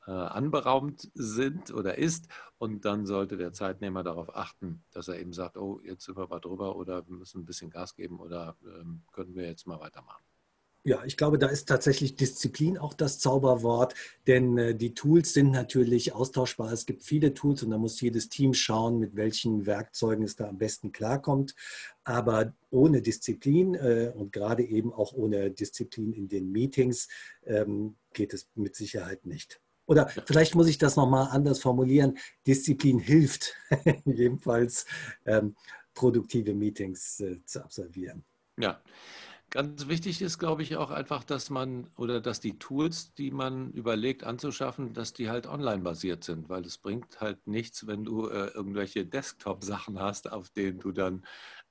äh, 0.07 0.11
anberaumt 0.11 1.11
sind 1.13 1.71
oder 1.71 1.97
ist. 1.97 2.29
Und 2.57 2.85
dann 2.85 3.05
sollte 3.05 3.37
der 3.37 3.53
Zeitnehmer 3.53 4.03
darauf 4.03 4.35
achten, 4.35 4.83
dass 4.91 5.09
er 5.09 5.19
eben 5.19 5.33
sagt, 5.33 5.57
oh, 5.57 5.81
jetzt 5.83 6.05
sind 6.05 6.17
wir 6.17 6.27
mal 6.27 6.39
drüber 6.39 6.75
oder 6.75 7.07
wir 7.07 7.15
müssen 7.15 7.41
ein 7.41 7.45
bisschen 7.45 7.69
Gas 7.69 7.93
geben 7.93 8.19
oder 8.19 8.55
ähm, 8.63 9.03
können 9.11 9.35
wir 9.35 9.45
jetzt 9.45 9.67
mal 9.67 9.79
weitermachen. 9.79 10.23
Ja, 10.87 11.03
ich 11.03 11.17
glaube, 11.17 11.37
da 11.37 11.47
ist 11.47 11.67
tatsächlich 11.67 12.15
Disziplin 12.15 12.77
auch 12.77 12.93
das 12.93 13.19
Zauberwort, 13.19 13.93
denn 14.25 14.57
äh, 14.57 14.73
die 14.73 14.93
Tools 14.93 15.33
sind 15.33 15.51
natürlich 15.51 16.13
austauschbar. 16.13 16.71
Es 16.71 16.85
gibt 16.85 17.03
viele 17.03 17.33
Tools 17.33 17.61
und 17.61 17.71
da 17.71 17.77
muss 17.77 17.99
jedes 17.99 18.29
Team 18.29 18.53
schauen, 18.53 18.97
mit 18.97 19.17
welchen 19.17 19.65
Werkzeugen 19.65 20.23
es 20.23 20.37
da 20.37 20.47
am 20.47 20.57
besten 20.57 20.93
klarkommt. 20.93 21.55
Aber 22.05 22.53
ohne 22.69 23.01
Disziplin 23.01 23.75
äh, 23.75 24.13
und 24.15 24.31
gerade 24.31 24.63
eben 24.63 24.93
auch 24.93 25.11
ohne 25.11 25.51
Disziplin 25.51 26.13
in 26.13 26.29
den 26.29 26.53
Meetings 26.53 27.09
ähm, 27.45 27.97
geht 28.13 28.33
es 28.33 28.47
mit 28.55 28.77
Sicherheit 28.77 29.25
nicht. 29.25 29.59
Oder 29.87 30.07
vielleicht 30.25 30.55
muss 30.55 30.69
ich 30.69 30.77
das 30.77 30.95
nochmal 30.95 31.27
anders 31.31 31.59
formulieren. 31.59 32.17
Disziplin 32.47 32.99
hilft 32.99 33.57
jedenfalls, 34.05 34.85
ähm, 35.25 35.57
produktive 35.93 36.53
Meetings 36.53 37.19
äh, 37.19 37.43
zu 37.43 37.61
absolvieren. 37.61 38.23
Ja, 38.57 38.81
Ganz 39.49 39.87
wichtig 39.87 40.21
ist, 40.21 40.39
glaube 40.39 40.61
ich, 40.61 40.75
auch 40.75 40.91
einfach, 40.91 41.23
dass 41.23 41.49
man 41.49 41.87
oder 41.95 42.19
dass 42.19 42.41
die 42.41 42.59
Tools, 42.59 43.13
die 43.13 43.31
man 43.31 43.71
überlegt 43.71 44.25
anzuschaffen, 44.25 44.91
dass 44.93 45.13
die 45.13 45.29
halt 45.29 45.47
online 45.47 45.81
basiert 45.83 46.25
sind, 46.25 46.49
weil 46.49 46.65
es 46.65 46.77
bringt 46.77 47.21
halt 47.21 47.47
nichts, 47.47 47.87
wenn 47.87 48.03
du 48.03 48.27
äh, 48.27 48.47
irgendwelche 48.47 49.05
Desktop-Sachen 49.05 49.99
hast, 50.01 50.29
auf 50.29 50.49
denen 50.49 50.79
du 50.79 50.91
dann 50.91 51.25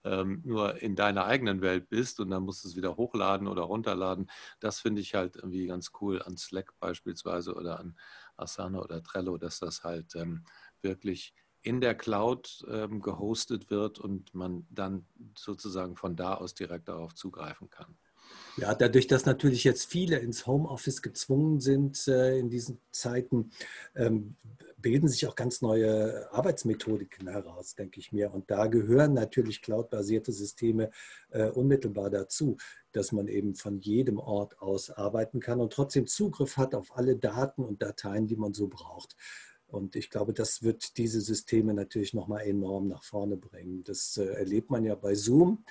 ähm, 0.05 0.41
nur 0.47 0.81
in 0.81 0.97
deiner 0.97 1.27
eigenen 1.27 1.61
Welt 1.61 1.91
bist 1.91 2.19
und 2.19 2.31
dann 2.31 2.45
musst 2.45 2.65
du 2.65 2.69
es 2.69 2.77
wieder 2.77 2.97
hochladen 2.97 3.47
oder 3.47 3.63
runterladen. 3.63 4.31
Das 4.59 4.81
finde 4.81 5.03
ich 5.03 5.15
halt 5.15 5.37
irgendwie 5.37 5.67
ganz 5.67 5.91
cool 6.01 6.23
an 6.23 6.39
Slack 6.39 6.73
beispielsweise 6.81 7.55
oder 7.55 7.79
an 7.79 7.95
Asana 8.39 8.81
oder 8.81 9.03
Trello, 9.03 9.37
dass 9.37 9.59
das 9.59 9.85
halt 9.85 10.15
ähm, 10.17 10.45
wirklich 10.81 11.35
in 11.67 11.81
der 11.81 11.95
Cloud 11.95 12.65
ähm, 12.71 13.01
gehostet 13.01 13.71
wird 13.71 13.99
und 13.99 14.35
man 14.35 14.67
dann 14.71 15.05
sozusagen 15.37 15.97
von 15.97 16.15
da 16.17 16.35
aus 16.35 16.55
direkt 16.55 16.89
darauf 16.89 17.15
zugreifen 17.15 17.71
kann. 17.71 17.97
Ja, 18.57 18.75
dadurch, 18.75 19.07
dass 19.07 19.27
natürlich 19.27 19.65
jetzt 19.65 19.91
viele 19.91 20.19
ins 20.19 20.47
Homeoffice 20.47 21.03
gezwungen 21.03 21.61
sind 21.61 22.09
äh, 22.09 22.39
in 22.39 22.49
diesen 22.49 22.81
Zeiten, 22.91 23.51
ähm, 23.95 24.37
bilden 24.79 25.09
sich 25.09 25.27
auch 25.27 25.35
ganz 25.35 25.63
neue 25.63 26.33
Arbeitsmethodiken 26.33 27.29
heraus, 27.29 27.75
denke 27.75 28.01
ich 28.01 28.13
mir. 28.13 28.33
Und 28.33 28.51
da 28.51 28.67
gehören 28.67 29.13
natürlich 29.13 29.61
cloud-basierte 29.61 30.33
Systeme 30.33 30.91
äh, 31.31 31.49
unmittelbar 31.49 32.09
dazu, 32.09 32.57
dass 32.93 33.13
man 33.13 33.29
eben 33.29 33.57
von 33.57 33.81
jedem 33.81 34.19
Ort 34.19 34.61
aus 34.61 34.91
arbeiten 34.91 35.41
kann 35.41 35.61
und 35.61 35.73
trotzdem 35.73 36.07
Zugriff 36.07 36.57
hat 36.57 36.75
auf 36.75 36.97
alle 36.97 37.17
Daten 37.17 37.63
und 37.65 37.83
Dateien, 37.83 38.27
die 38.27 38.37
man 38.37 38.55
so 38.55 38.69
braucht. 38.69 39.17
Und 39.67 39.97
ich 39.97 40.11
glaube, 40.11 40.33
das 40.33 40.63
wird 40.63 40.97
diese 40.97 41.21
Systeme 41.21 41.75
natürlich 41.75 42.15
nochmal 42.15 42.43
enorm 42.43 42.89
nach 42.89 43.03
vorne 43.03 43.37
bringen. 43.37 43.83
Das 43.85 44.17
äh, 44.17 44.25
erlebt 44.25 44.71
man 44.71 44.85
ja 44.85 44.95
bei 44.95 45.15
Zoom 45.15 45.65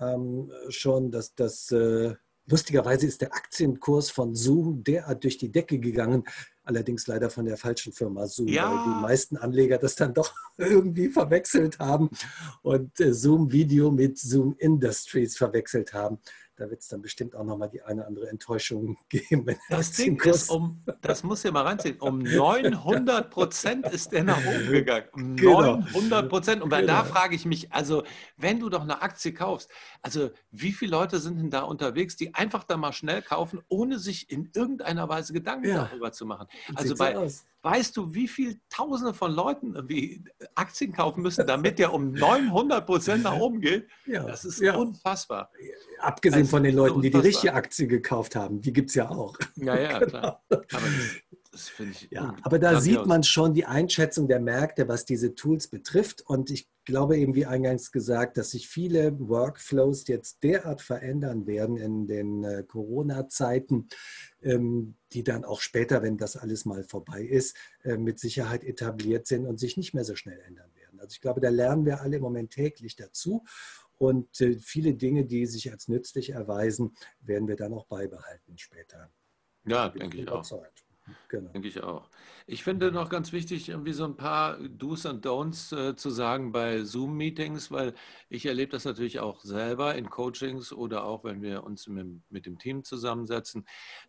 ähm, 0.00 0.50
schon, 0.68 1.10
dass 1.10 1.34
das 1.34 1.70
äh, 1.72 2.14
lustigerweise 2.46 3.06
ist 3.06 3.20
der 3.20 3.34
Aktienkurs 3.34 4.10
von 4.10 4.34
Zoom 4.34 4.84
derart 4.84 5.24
durch 5.24 5.38
die 5.38 5.50
Decke 5.50 5.78
gegangen, 5.78 6.24
allerdings 6.62 7.06
leider 7.06 7.30
von 7.30 7.44
der 7.44 7.56
falschen 7.56 7.92
Firma 7.92 8.26
Zoom, 8.26 8.48
ja. 8.48 8.70
weil 8.70 8.84
die 8.84 9.00
meisten 9.00 9.36
Anleger 9.36 9.78
das 9.78 9.96
dann 9.96 10.14
doch 10.14 10.32
irgendwie 10.56 11.08
verwechselt 11.08 11.78
haben 11.78 12.10
und 12.62 12.98
äh, 13.00 13.12
Zoom 13.12 13.52
Video 13.52 13.90
mit 13.90 14.18
Zoom 14.18 14.54
Industries 14.58 15.36
verwechselt 15.36 15.92
haben 15.92 16.18
da 16.56 16.70
wird 16.70 16.80
es 16.80 16.88
dann 16.88 17.02
bestimmt 17.02 17.36
auch 17.36 17.44
nochmal 17.44 17.68
die 17.68 17.82
eine 17.82 18.00
oder 18.00 18.08
andere 18.08 18.28
Enttäuschung 18.28 18.96
geben. 19.08 19.56
Das 19.68 19.92
Ding 19.92 20.20
ist, 20.22 20.50
um, 20.50 20.82
das 21.02 21.22
muss 21.22 21.44
ihr 21.44 21.52
mal 21.52 21.62
reinziehen, 21.62 21.98
um 22.00 22.18
900 22.22 23.30
Prozent 23.30 23.86
ist 23.88 24.12
der 24.12 24.24
nach 24.24 24.38
oben 24.38 24.70
gegangen. 24.70 25.08
Um 25.12 25.36
genau. 25.36 25.76
900 25.76 26.28
Prozent. 26.28 26.62
Und 26.62 26.70
genau. 26.70 26.86
da 26.86 27.04
frage 27.04 27.34
ich 27.34 27.44
mich, 27.44 27.72
also 27.72 28.04
wenn 28.36 28.58
du 28.60 28.68
doch 28.68 28.82
eine 28.82 29.02
Aktie 29.02 29.32
kaufst, 29.32 29.70
also 30.02 30.30
wie 30.50 30.72
viele 30.72 30.92
Leute 30.92 31.20
sind 31.20 31.38
denn 31.38 31.50
da 31.50 31.62
unterwegs, 31.62 32.16
die 32.16 32.34
einfach 32.34 32.64
da 32.64 32.76
mal 32.76 32.92
schnell 32.92 33.22
kaufen, 33.22 33.60
ohne 33.68 33.98
sich 33.98 34.30
in 34.30 34.50
irgendeiner 34.54 35.08
Weise 35.08 35.32
Gedanken 35.32 35.68
ja. 35.68 35.84
darüber 35.84 36.12
zu 36.12 36.26
machen? 36.26 36.46
Also 36.74 36.94
bei, 36.96 37.16
aus 37.16 37.44
weißt 37.66 37.96
du, 37.96 38.14
wie 38.14 38.28
viele 38.28 38.54
Tausende 38.70 39.12
von 39.12 39.32
Leuten 39.32 39.74
irgendwie 39.74 40.22
Aktien 40.54 40.92
kaufen 40.92 41.20
müssen, 41.20 41.44
damit 41.48 41.80
der 41.80 41.92
um 41.92 42.12
900 42.12 42.86
Prozent 42.86 43.24
nach 43.24 43.36
oben 43.36 43.60
geht? 43.60 43.88
Ja, 44.06 44.22
das 44.22 44.44
ist 44.44 44.60
ja. 44.60 44.76
unfassbar. 44.76 45.50
Abgesehen 45.98 46.42
also, 46.42 46.50
von 46.50 46.62
den 46.62 46.76
Leuten, 46.76 47.02
die 47.02 47.10
die 47.10 47.18
richtige 47.18 47.54
Aktie 47.54 47.88
gekauft 47.88 48.36
haben, 48.36 48.60
die 48.60 48.72
gibt 48.72 48.90
es 48.90 48.94
ja 48.94 49.10
auch. 49.10 49.36
Ja, 49.56 49.76
ja, 49.78 49.98
genau. 49.98 50.08
klar. 50.08 50.44
Aber 50.48 50.60
das, 50.70 51.40
das 51.56 51.68
finde 51.70 51.92
ich. 51.92 52.08
Ja, 52.10 52.36
aber 52.42 52.58
da 52.58 52.80
sieht 52.80 53.06
man 53.06 53.22
schon 53.22 53.54
die 53.54 53.64
Einschätzung 53.64 54.28
der 54.28 54.40
Märkte, 54.40 54.88
was 54.88 55.06
diese 55.06 55.34
Tools 55.34 55.68
betrifft. 55.68 56.20
Und 56.20 56.50
ich 56.50 56.68
glaube 56.84 57.16
eben, 57.16 57.34
wie 57.34 57.46
eingangs 57.46 57.92
gesagt, 57.92 58.36
dass 58.36 58.50
sich 58.50 58.68
viele 58.68 59.18
Workflows 59.18 60.06
jetzt 60.06 60.42
derart 60.42 60.82
verändern 60.82 61.46
werden 61.46 61.78
in 61.78 62.06
den 62.06 62.44
äh, 62.44 62.62
Corona-Zeiten, 62.62 63.88
ähm, 64.42 64.96
die 65.12 65.24
dann 65.24 65.46
auch 65.46 65.60
später, 65.60 66.02
wenn 66.02 66.18
das 66.18 66.36
alles 66.36 66.66
mal 66.66 66.84
vorbei 66.84 67.22
ist, 67.22 67.56
äh, 67.82 67.96
mit 67.96 68.18
Sicherheit 68.18 68.62
etabliert 68.62 69.26
sind 69.26 69.46
und 69.46 69.58
sich 69.58 69.78
nicht 69.78 69.94
mehr 69.94 70.04
so 70.04 70.14
schnell 70.14 70.40
ändern 70.46 70.70
werden. 70.74 71.00
Also 71.00 71.14
ich 71.14 71.22
glaube, 71.22 71.40
da 71.40 71.48
lernen 71.48 71.86
wir 71.86 72.02
alle 72.02 72.16
im 72.16 72.22
Moment 72.22 72.50
täglich 72.50 72.96
dazu. 72.96 73.44
Und 73.96 74.42
äh, 74.42 74.58
viele 74.58 74.92
Dinge, 74.92 75.24
die 75.24 75.46
sich 75.46 75.72
als 75.72 75.88
nützlich 75.88 76.30
erweisen, 76.30 76.94
werden 77.20 77.48
wir 77.48 77.56
dann 77.56 77.72
auch 77.72 77.86
beibehalten 77.86 78.58
später. 78.58 79.10
Ja, 79.64 79.88
denke 79.88 80.18
ich 80.18 80.28
auch. 80.28 80.44
Genau. 81.28 81.50
Denke 81.52 81.68
ich 81.68 81.82
auch. 81.82 82.08
Ich 82.46 82.64
finde 82.64 82.92
noch 82.92 83.08
ganz 83.08 83.32
wichtig, 83.32 83.68
irgendwie 83.68 83.92
so 83.92 84.04
ein 84.04 84.16
paar 84.16 84.58
Do's 84.58 85.06
und 85.06 85.24
Don'ts 85.24 85.72
äh, 85.72 85.96
zu 85.96 86.10
sagen 86.10 86.52
bei 86.52 86.84
Zoom-Meetings, 86.84 87.70
weil 87.70 87.94
ich 88.28 88.46
erlebe 88.46 88.72
das 88.72 88.84
natürlich 88.84 89.20
auch 89.20 89.40
selber 89.42 89.94
in 89.94 90.10
Coachings 90.10 90.72
oder 90.72 91.04
auch, 91.04 91.24
wenn 91.24 91.42
wir 91.42 91.64
uns 91.64 91.86
mit, 91.86 92.20
mit 92.30 92.46
dem 92.46 92.58
Team 92.58 92.84
zusammensetzen. 92.84 93.66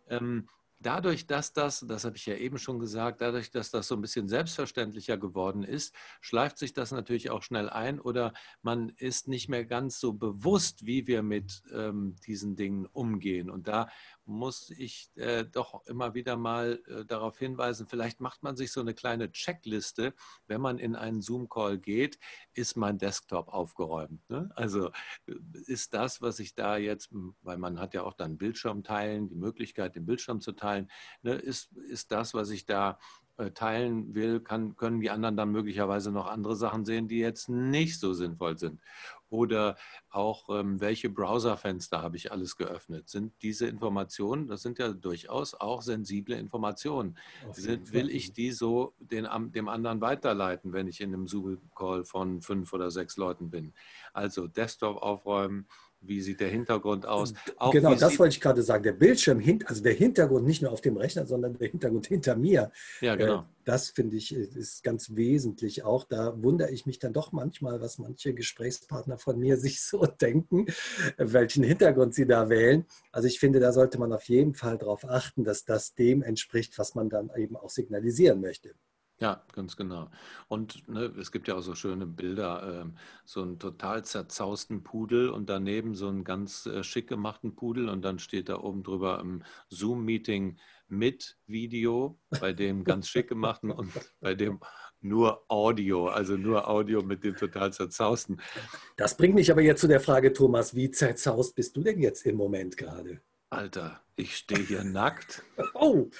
Ähm, 0.08 0.48
dadurch, 0.80 1.26
dass 1.26 1.52
das, 1.52 1.84
das 1.86 2.04
habe 2.04 2.16
ich 2.16 2.26
ja 2.26 2.36
eben 2.36 2.58
schon 2.58 2.78
gesagt, 2.78 3.20
dadurch, 3.20 3.50
dass 3.50 3.70
das 3.70 3.88
so 3.88 3.96
ein 3.96 4.00
bisschen 4.00 4.28
selbstverständlicher 4.28 5.16
geworden 5.16 5.62
ist, 5.62 5.94
schleift 6.20 6.58
sich 6.58 6.72
das 6.72 6.92
natürlich 6.92 7.30
auch 7.30 7.42
schnell 7.42 7.68
ein 7.68 8.00
oder 8.00 8.32
man 8.62 8.90
ist 8.96 9.28
nicht 9.28 9.48
mehr 9.48 9.64
ganz 9.64 9.98
so 9.98 10.12
bewusst, 10.12 10.86
wie 10.86 11.06
wir 11.06 11.22
mit 11.22 11.62
ähm, 11.72 12.16
diesen 12.26 12.56
Dingen 12.56 12.86
umgehen. 12.86 13.50
Und 13.50 13.68
da 13.68 13.88
muss 14.28 14.70
ich 14.70 15.10
äh, 15.16 15.44
doch 15.44 15.84
immer 15.86 16.14
wieder 16.14 16.36
mal 16.36 16.82
äh, 16.86 17.04
darauf 17.04 17.38
hinweisen, 17.38 17.86
vielleicht 17.88 18.20
macht 18.20 18.42
man 18.42 18.56
sich 18.56 18.70
so 18.70 18.80
eine 18.80 18.94
kleine 18.94 19.32
Checkliste, 19.32 20.14
wenn 20.46 20.60
man 20.60 20.78
in 20.78 20.94
einen 20.94 21.22
Zoom-Call 21.22 21.78
geht, 21.78 22.18
ist 22.54 22.76
mein 22.76 22.98
Desktop 22.98 23.48
aufgeräumt. 23.48 24.28
Ne? 24.28 24.50
Also 24.54 24.90
äh, 25.26 25.34
ist 25.66 25.94
das, 25.94 26.22
was 26.22 26.38
ich 26.38 26.54
da 26.54 26.76
jetzt, 26.76 27.10
weil 27.42 27.58
man 27.58 27.80
hat 27.80 27.94
ja 27.94 28.02
auch 28.02 28.14
dann 28.14 28.38
Bildschirm 28.38 28.84
teilen, 28.84 29.28
die 29.28 29.34
Möglichkeit, 29.34 29.96
den 29.96 30.06
Bildschirm 30.06 30.40
zu 30.40 30.52
teilen, 30.52 30.90
ne? 31.22 31.34
ist, 31.34 31.72
ist 31.76 32.12
das, 32.12 32.34
was 32.34 32.50
ich 32.50 32.66
da 32.66 32.98
teilen 33.54 34.14
will, 34.14 34.40
kann, 34.40 34.76
können 34.76 35.00
die 35.00 35.10
anderen 35.10 35.36
dann 35.36 35.52
möglicherweise 35.52 36.10
noch 36.10 36.26
andere 36.26 36.56
Sachen 36.56 36.84
sehen, 36.84 37.08
die 37.08 37.18
jetzt 37.18 37.48
nicht 37.48 38.00
so 38.00 38.12
sinnvoll 38.12 38.58
sind. 38.58 38.80
Oder 39.30 39.76
auch, 40.10 40.48
ähm, 40.48 40.80
welche 40.80 41.10
Browserfenster 41.10 42.02
habe 42.02 42.16
ich 42.16 42.32
alles 42.32 42.56
geöffnet? 42.56 43.08
Sind 43.08 43.32
diese 43.42 43.66
Informationen, 43.66 44.48
das 44.48 44.62
sind 44.62 44.78
ja 44.78 44.92
durchaus 44.92 45.54
auch 45.54 45.82
sensible 45.82 46.36
Informationen, 46.36 47.16
sind, 47.52 47.92
will 47.92 48.10
ich 48.10 48.32
die 48.32 48.52
so 48.52 48.94
den, 48.98 49.28
dem 49.52 49.68
anderen 49.68 50.00
weiterleiten, 50.00 50.72
wenn 50.72 50.88
ich 50.88 51.00
in 51.00 51.12
einem 51.12 51.28
Zoom-Call 51.28 52.04
von 52.04 52.40
fünf 52.40 52.72
oder 52.72 52.90
sechs 52.90 53.16
Leuten 53.16 53.50
bin? 53.50 53.74
Also 54.14 54.48
Desktop 54.48 54.96
aufräumen, 54.96 55.66
wie 56.00 56.20
sieht 56.20 56.40
der 56.40 56.48
Hintergrund 56.48 57.06
aus? 57.06 57.34
Auch 57.56 57.72
genau, 57.72 57.94
das 57.94 58.18
wollte 58.18 58.34
ich 58.34 58.40
gerade 58.40 58.62
sagen. 58.62 58.84
Der 58.84 58.92
Bildschirm, 58.92 59.42
also 59.66 59.82
der 59.82 59.94
Hintergrund 59.94 60.46
nicht 60.46 60.62
nur 60.62 60.72
auf 60.72 60.80
dem 60.80 60.96
Rechner, 60.96 61.26
sondern 61.26 61.58
der 61.58 61.68
Hintergrund 61.68 62.06
hinter 62.06 62.36
mir. 62.36 62.70
Ja, 63.00 63.16
genau. 63.16 63.40
Äh, 63.40 63.44
das 63.64 63.90
finde 63.90 64.16
ich 64.16 64.34
ist 64.34 64.82
ganz 64.82 65.14
wesentlich 65.16 65.84
auch. 65.84 66.04
Da 66.04 66.42
wundere 66.42 66.70
ich 66.70 66.86
mich 66.86 66.98
dann 66.98 67.12
doch 67.12 67.32
manchmal, 67.32 67.80
was 67.80 67.98
manche 67.98 68.32
Gesprächspartner 68.32 69.18
von 69.18 69.38
mir 69.38 69.56
sich 69.58 69.82
so 69.82 70.06
denken, 70.06 70.66
welchen 71.16 71.64
Hintergrund 71.64 72.14
sie 72.14 72.26
da 72.26 72.48
wählen. 72.48 72.86
Also 73.12 73.28
ich 73.28 73.40
finde, 73.40 73.60
da 73.60 73.72
sollte 73.72 73.98
man 73.98 74.12
auf 74.12 74.24
jeden 74.24 74.54
Fall 74.54 74.78
darauf 74.78 75.04
achten, 75.04 75.44
dass 75.44 75.64
das 75.64 75.94
dem 75.94 76.22
entspricht, 76.22 76.78
was 76.78 76.94
man 76.94 77.10
dann 77.10 77.30
eben 77.36 77.56
auch 77.56 77.70
signalisieren 77.70 78.40
möchte. 78.40 78.74
Ja, 79.20 79.42
ganz 79.52 79.76
genau. 79.76 80.10
Und 80.46 80.88
ne, 80.88 81.12
es 81.18 81.32
gibt 81.32 81.48
ja 81.48 81.56
auch 81.56 81.62
so 81.62 81.74
schöne 81.74 82.06
Bilder, 82.06 82.82
ähm, 82.82 82.96
so 83.24 83.42
einen 83.42 83.58
total 83.58 84.04
zerzausten 84.04 84.84
Pudel 84.84 85.30
und 85.30 85.50
daneben 85.50 85.96
so 85.96 86.06
einen 86.06 86.22
ganz 86.22 86.66
äh, 86.66 86.84
schick 86.84 87.08
gemachten 87.08 87.56
Pudel 87.56 87.88
und 87.88 88.02
dann 88.02 88.20
steht 88.20 88.48
da 88.48 88.60
oben 88.60 88.84
drüber 88.84 89.18
im 89.18 89.42
Zoom-Meeting 89.70 90.58
mit 90.86 91.36
Video, 91.46 92.18
bei 92.40 92.52
dem 92.52 92.84
ganz 92.84 93.08
schick 93.08 93.28
gemachten 93.28 93.72
und 93.72 93.92
bei 94.20 94.36
dem 94.36 94.60
nur 95.00 95.44
Audio, 95.48 96.08
also 96.08 96.36
nur 96.36 96.68
Audio 96.68 97.02
mit 97.02 97.24
dem 97.24 97.36
total 97.36 97.72
zerzausten. 97.72 98.40
Das 98.96 99.16
bringt 99.16 99.34
mich 99.34 99.50
aber 99.50 99.62
jetzt 99.62 99.80
zu 99.80 99.88
der 99.88 100.00
Frage, 100.00 100.32
Thomas, 100.32 100.74
wie 100.74 100.90
zerzaust 100.90 101.56
bist 101.56 101.76
du 101.76 101.82
denn 101.82 102.00
jetzt 102.00 102.24
im 102.24 102.36
Moment 102.36 102.76
gerade? 102.76 103.20
Alter, 103.50 104.00
ich 104.14 104.36
stehe 104.36 104.64
hier 104.64 104.84
nackt. 104.84 105.42
Oh, 105.74 106.10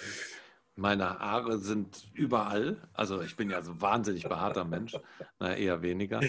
meine 0.79 1.19
Haare 1.19 1.59
sind 1.59 2.09
überall. 2.15 2.77
Also 2.95 3.21
ich 3.21 3.37
bin 3.37 3.51
ja 3.51 3.63
so 3.63 3.73
ein 3.73 3.81
wahnsinnig 3.81 4.23
behaarter 4.23 4.65
Mensch. 4.65 4.97
Na, 5.39 5.55
eher 5.57 5.83
weniger. 5.83 6.21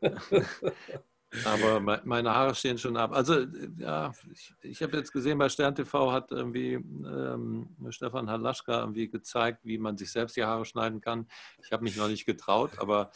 Aber 1.44 2.00
meine 2.04 2.34
Haare 2.34 2.54
stehen 2.56 2.78
schon 2.78 2.96
ab. 2.96 3.12
Also 3.12 3.46
ja, 3.76 4.12
ich, 4.32 4.52
ich 4.62 4.82
habe 4.82 4.96
jetzt 4.96 5.12
gesehen, 5.12 5.38
bei 5.38 5.48
Stern 5.48 5.76
TV 5.76 6.10
hat 6.10 6.32
irgendwie 6.32 6.72
ähm, 6.72 7.76
Stefan 7.90 8.28
Halaschka 8.28 8.80
irgendwie 8.80 9.08
gezeigt, 9.08 9.60
wie 9.64 9.78
man 9.78 9.96
sich 9.96 10.10
selbst 10.10 10.36
die 10.36 10.44
Haare 10.44 10.64
schneiden 10.64 11.00
kann. 11.00 11.28
Ich 11.62 11.70
habe 11.70 11.84
mich 11.84 11.96
noch 11.96 12.08
nicht 12.08 12.26
getraut, 12.26 12.78
aber 12.78 13.12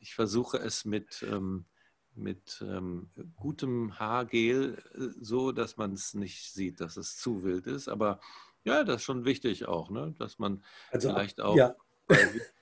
ich 0.00 0.14
versuche 0.14 0.56
es 0.56 0.84
mit, 0.84 1.24
ähm, 1.30 1.66
mit 2.14 2.64
ähm, 2.66 3.10
gutem 3.36 3.98
Haargel 3.98 4.82
äh, 4.94 5.08
so, 5.20 5.52
dass 5.52 5.76
man 5.76 5.92
es 5.92 6.14
nicht 6.14 6.52
sieht, 6.52 6.80
dass 6.80 6.96
es 6.96 7.16
zu 7.16 7.44
wild 7.44 7.68
ist. 7.68 7.88
Aber 7.88 8.18
ja, 8.64 8.84
das 8.84 8.96
ist 8.96 9.02
schon 9.02 9.24
wichtig 9.24 9.66
auch, 9.66 9.90
ne? 9.90 10.14
dass 10.18 10.38
man 10.38 10.62
also, 10.90 11.10
vielleicht 11.10 11.40
auch 11.40 11.56
ja. 11.56 11.74
bei, 12.06 12.16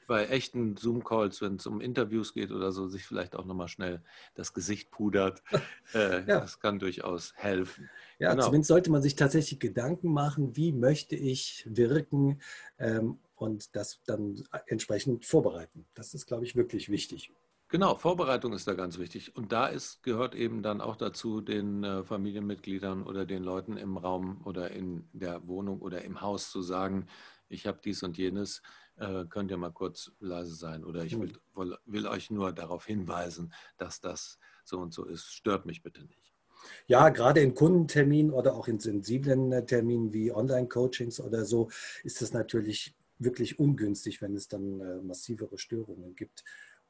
bei 0.07 0.27
echten 0.27 0.77
Zoom-Calls, 0.77 1.41
wenn 1.41 1.57
es 1.57 1.67
um 1.67 1.81
Interviews 1.81 2.35
geht 2.35 2.51
oder 2.51 2.73
so, 2.73 2.89
sich 2.89 3.05
vielleicht 3.07 3.37
auch 3.37 3.45
nochmal 3.45 3.69
schnell 3.69 4.03
das 4.35 4.53
Gesicht 4.53 4.91
pudert. 4.91 5.43
Äh, 5.93 6.21
ja. 6.21 6.39
Das 6.39 6.61
kann 6.61 6.79
durchaus 6.79 7.33
helfen. 7.35 7.91
Ja, 8.21 8.31
genau. 8.31 8.45
zumindest 8.45 8.69
sollte 8.69 8.93
man 8.93 9.03
sich 9.03 9.17
tatsächlich 9.17 9.59
Gedanken 9.59 10.13
machen, 10.13 10.57
wie 10.57 10.71
möchte 10.71 11.17
ich 11.17 11.67
wirken 11.69 12.41
ähm, 12.79 13.19
und 13.35 13.75
das 13.75 14.01
dann 14.07 14.41
entsprechend 14.67 15.25
vorbereiten. 15.25 15.87
Das 15.95 16.15
ist, 16.15 16.27
glaube 16.27 16.45
ich, 16.45 16.55
wirklich 16.55 16.91
wichtig. 16.91 17.33
Genau, 17.71 17.95
Vorbereitung 17.95 18.53
ist 18.53 18.67
da 18.67 18.75
ganz 18.75 18.99
wichtig. 18.99 19.37
Und 19.37 19.53
da 19.53 19.69
ist, 19.69 20.03
gehört 20.03 20.35
eben 20.35 20.61
dann 20.61 20.81
auch 20.81 20.97
dazu, 20.97 21.41
den 21.41 21.85
äh, 21.85 22.03
Familienmitgliedern 22.03 23.05
oder 23.05 23.25
den 23.25 23.45
Leuten 23.45 23.77
im 23.77 23.97
Raum 23.97 24.41
oder 24.45 24.73
in 24.73 25.09
der 25.13 25.47
Wohnung 25.47 25.81
oder 25.81 26.03
im 26.03 26.21
Haus 26.21 26.51
zu 26.51 26.63
sagen, 26.63 27.07
ich 27.49 27.69
habe 27.69 27.79
dies 27.85 28.03
und 28.03 28.19
jenes, 28.19 28.63
äh, 28.97 29.25
könnt 29.27 29.53
ihr 29.53 29.57
mal 29.57 29.71
kurz 29.71 30.11
leise 30.19 30.55
sein 30.57 30.85
oder 30.85 31.05
ich 31.05 31.19
will, 31.19 31.33
will, 31.55 31.79
will 31.87 32.09
euch 32.09 32.33
nur 32.33 32.53
darauf 32.53 32.87
hinweisen, 32.87 33.53
dass 33.79 34.01
das 34.01 34.41
so 34.65 34.79
und 34.79 34.93
so 34.93 35.05
ist. 35.05 35.33
Stört 35.33 35.65
mich 35.65 35.81
bitte 35.81 36.03
nicht. 36.03 36.33
Ja, 36.89 37.09
gerade 37.11 37.41
in 37.41 37.55
Kundenterminen 37.55 38.33
oder 38.33 38.55
auch 38.57 38.67
in 38.67 38.81
sensiblen 38.81 39.53
äh, 39.53 39.65
Terminen 39.65 40.13
wie 40.13 40.33
Online-Coachings 40.33 41.21
oder 41.21 41.45
so 41.45 41.71
ist 42.03 42.21
es 42.21 42.33
natürlich 42.33 42.97
wirklich 43.19 43.61
ungünstig, 43.61 44.21
wenn 44.23 44.35
es 44.35 44.49
dann 44.49 44.81
äh, 44.81 45.01
massivere 45.03 45.57
Störungen 45.57 46.17
gibt. 46.17 46.43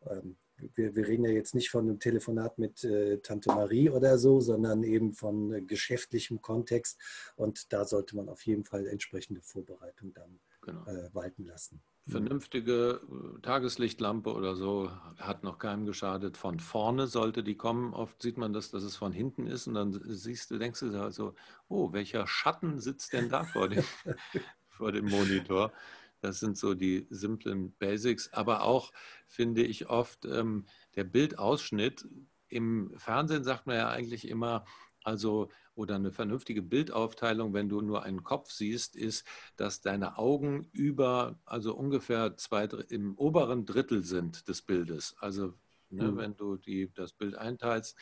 Ähm, 0.07 0.37
wir, 0.75 0.95
wir, 0.95 1.09
reden 1.09 1.25
ja 1.25 1.31
jetzt 1.31 1.55
nicht 1.55 1.71
von 1.71 1.88
einem 1.88 1.99
Telefonat 1.99 2.59
mit 2.59 2.85
äh, 2.85 3.19
Tante 3.19 3.49
Marie 3.50 3.90
oder 3.90 4.19
so, 4.19 4.40
sondern 4.40 4.83
eben 4.85 5.12
von 5.12 5.52
äh, 5.52 5.62
geschäftlichem 5.62 6.40
Kontext. 6.40 6.99
Und 7.37 7.73
da 7.73 7.85
sollte 7.85 8.17
man 8.17 8.29
auf 8.29 8.47
jeden 8.47 8.64
Fall 8.64 8.87
entsprechende 8.87 9.40
Vorbereitung 9.40 10.12
dann 10.14 10.40
genau. 10.62 10.85
äh, 10.87 11.14
walten 11.14 11.45
lassen. 11.45 11.81
Vernünftige 12.07 13.00
äh, 13.02 13.40
Tageslichtlampe 13.40 14.33
oder 14.33 14.57
so 14.57 14.90
hat 15.19 15.45
noch 15.45 15.59
keinem 15.59 15.87
geschadet. 15.87 16.37
Von 16.37 16.61
vorne 16.61 17.07
sollte 17.07 17.43
die 17.43 17.57
kommen. 17.57 17.95
Oft 17.95 18.21
sieht 18.23 18.37
man 18.37 18.52
das, 18.52 18.71
dass 18.71 18.83
es 18.83 18.97
von 18.97 19.12
hinten 19.12 19.47
ist 19.47 19.67
und 19.67 19.75
dann 19.75 20.00
siehst 20.05 20.50
du, 20.50 20.59
denkst 20.59 20.81
du 20.81 21.11
so, 21.11 21.35
oh, 21.69 21.93
welcher 21.93 22.26
Schatten 22.26 22.81
sitzt 22.81 23.12
denn 23.12 23.29
da 23.29 23.45
vor 23.45 23.69
dem, 23.69 23.85
vor 24.69 24.93
dem 24.93 25.09
Monitor? 25.09 25.73
Das 26.21 26.41
sind 26.41 26.57
so 26.57 26.75
die 26.75 27.07
simplen 27.11 27.73
Basics. 27.79 28.33
Aber 28.33 28.62
auch 28.62 28.93
finde 29.27 29.62
ich 29.62 29.89
oft 29.89 30.25
ähm, 30.25 30.67
der 30.97 31.05
Bildausschnitt. 31.05 32.07
Im 32.49 32.93
Fernsehen 32.97 33.45
sagt 33.45 33.67
man 33.67 33.77
ja 33.77 33.89
eigentlich 33.89 34.29
immer, 34.29 34.65
also 35.03 35.49
oder 35.75 35.95
eine 35.95 36.12
vernünftige 36.12 36.62
Bildaufteilung, 36.62 37.55
wenn 37.55 37.69
du 37.69 37.81
nur 37.81 38.03
einen 38.03 38.23
Kopf 38.23 38.50
siehst, 38.50 38.97
ist, 38.97 39.27
dass 39.57 39.81
deine 39.81 40.19
Augen 40.19 40.69
über, 40.73 41.39
also 41.47 41.75
ungefähr 41.75 42.37
zwei 42.37 42.65
im 42.65 43.17
oberen 43.17 43.65
Drittel 43.65 44.05
sind 44.05 44.47
des 44.49 44.62
Bildes. 44.62 45.15
Also 45.21 45.55
ne, 45.89 46.12
mhm. 46.12 46.17
wenn 46.17 46.37
du 46.37 46.57
die, 46.57 46.93
das 46.93 47.12
Bild 47.12 47.35
einteilst. 47.35 47.97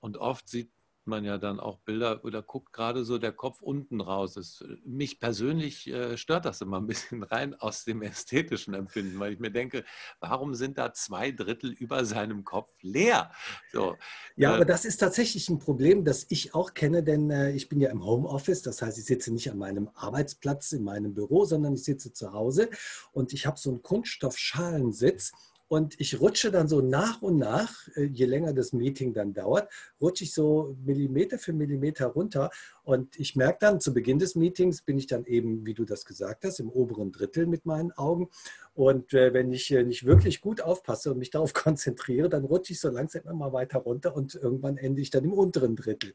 Und 0.00 0.16
oft 0.18 0.48
sieht 0.48 0.70
man 1.06 1.24
ja 1.24 1.38
dann 1.38 1.60
auch 1.60 1.78
Bilder 1.78 2.24
oder 2.24 2.42
guckt 2.42 2.72
gerade 2.72 3.04
so 3.04 3.18
der 3.18 3.32
Kopf 3.32 3.62
unten 3.62 4.00
raus. 4.00 4.34
Das, 4.34 4.64
mich 4.84 5.20
persönlich 5.20 5.86
äh, 5.86 6.16
stört 6.16 6.44
das 6.44 6.60
immer 6.60 6.80
ein 6.80 6.86
bisschen 6.86 7.22
rein 7.22 7.54
aus 7.54 7.84
dem 7.84 8.02
ästhetischen 8.02 8.74
Empfinden, 8.74 9.18
weil 9.18 9.32
ich 9.32 9.38
mir 9.38 9.50
denke, 9.50 9.84
warum 10.20 10.54
sind 10.54 10.78
da 10.78 10.92
zwei 10.92 11.30
Drittel 11.30 11.72
über 11.72 12.04
seinem 12.04 12.44
Kopf 12.44 12.72
leer? 12.82 13.30
So, 13.72 13.96
ja, 14.36 14.52
äh, 14.52 14.54
aber 14.54 14.64
das 14.64 14.84
ist 14.84 14.98
tatsächlich 14.98 15.48
ein 15.48 15.58
Problem, 15.58 16.04
das 16.04 16.26
ich 16.28 16.54
auch 16.54 16.74
kenne, 16.74 17.02
denn 17.02 17.30
äh, 17.30 17.52
ich 17.52 17.68
bin 17.68 17.80
ja 17.80 17.90
im 17.90 18.04
Homeoffice, 18.04 18.62
das 18.62 18.82
heißt, 18.82 18.98
ich 18.98 19.04
sitze 19.04 19.32
nicht 19.32 19.50
an 19.50 19.58
meinem 19.58 19.90
Arbeitsplatz 19.94 20.72
in 20.72 20.84
meinem 20.84 21.14
Büro, 21.14 21.44
sondern 21.44 21.74
ich 21.74 21.84
sitze 21.84 22.12
zu 22.12 22.32
Hause 22.32 22.70
und 23.12 23.32
ich 23.32 23.46
habe 23.46 23.58
so 23.58 23.70
einen 23.70 23.82
Kunststoffschalensitz 23.82 25.32
und 25.74 26.00
ich 26.00 26.20
rutsche 26.20 26.52
dann 26.52 26.68
so 26.68 26.80
nach 26.80 27.20
und 27.20 27.36
nach, 27.36 27.88
äh, 27.96 28.04
je 28.04 28.26
länger 28.26 28.52
das 28.52 28.72
Meeting 28.72 29.12
dann 29.12 29.34
dauert, 29.34 29.68
rutsche 30.00 30.22
ich 30.22 30.32
so 30.32 30.76
Millimeter 30.84 31.36
für 31.36 31.52
Millimeter 31.52 32.06
runter. 32.06 32.50
Und 32.84 33.18
ich 33.18 33.34
merke 33.34 33.58
dann, 33.62 33.80
zu 33.80 33.92
Beginn 33.92 34.20
des 34.20 34.36
Meetings 34.36 34.82
bin 34.82 34.98
ich 34.98 35.08
dann 35.08 35.24
eben, 35.24 35.66
wie 35.66 35.74
du 35.74 35.84
das 35.84 36.04
gesagt 36.04 36.44
hast, 36.44 36.60
im 36.60 36.70
oberen 36.70 37.10
Drittel 37.10 37.48
mit 37.48 37.66
meinen 37.66 37.90
Augen. 37.90 38.28
Und 38.74 39.14
äh, 39.14 39.34
wenn 39.34 39.50
ich 39.50 39.68
äh, 39.72 39.82
nicht 39.82 40.06
wirklich 40.06 40.40
gut 40.40 40.60
aufpasse 40.60 41.10
und 41.10 41.18
mich 41.18 41.30
darauf 41.30 41.52
konzentriere, 41.54 42.28
dann 42.28 42.44
rutsche 42.44 42.72
ich 42.72 42.78
so 42.78 42.88
langsam 42.88 43.22
immer 43.28 43.52
weiter 43.52 43.80
runter 43.80 44.14
und 44.14 44.36
irgendwann 44.36 44.76
ende 44.76 45.02
ich 45.02 45.10
dann 45.10 45.24
im 45.24 45.32
unteren 45.32 45.74
Drittel. 45.74 46.14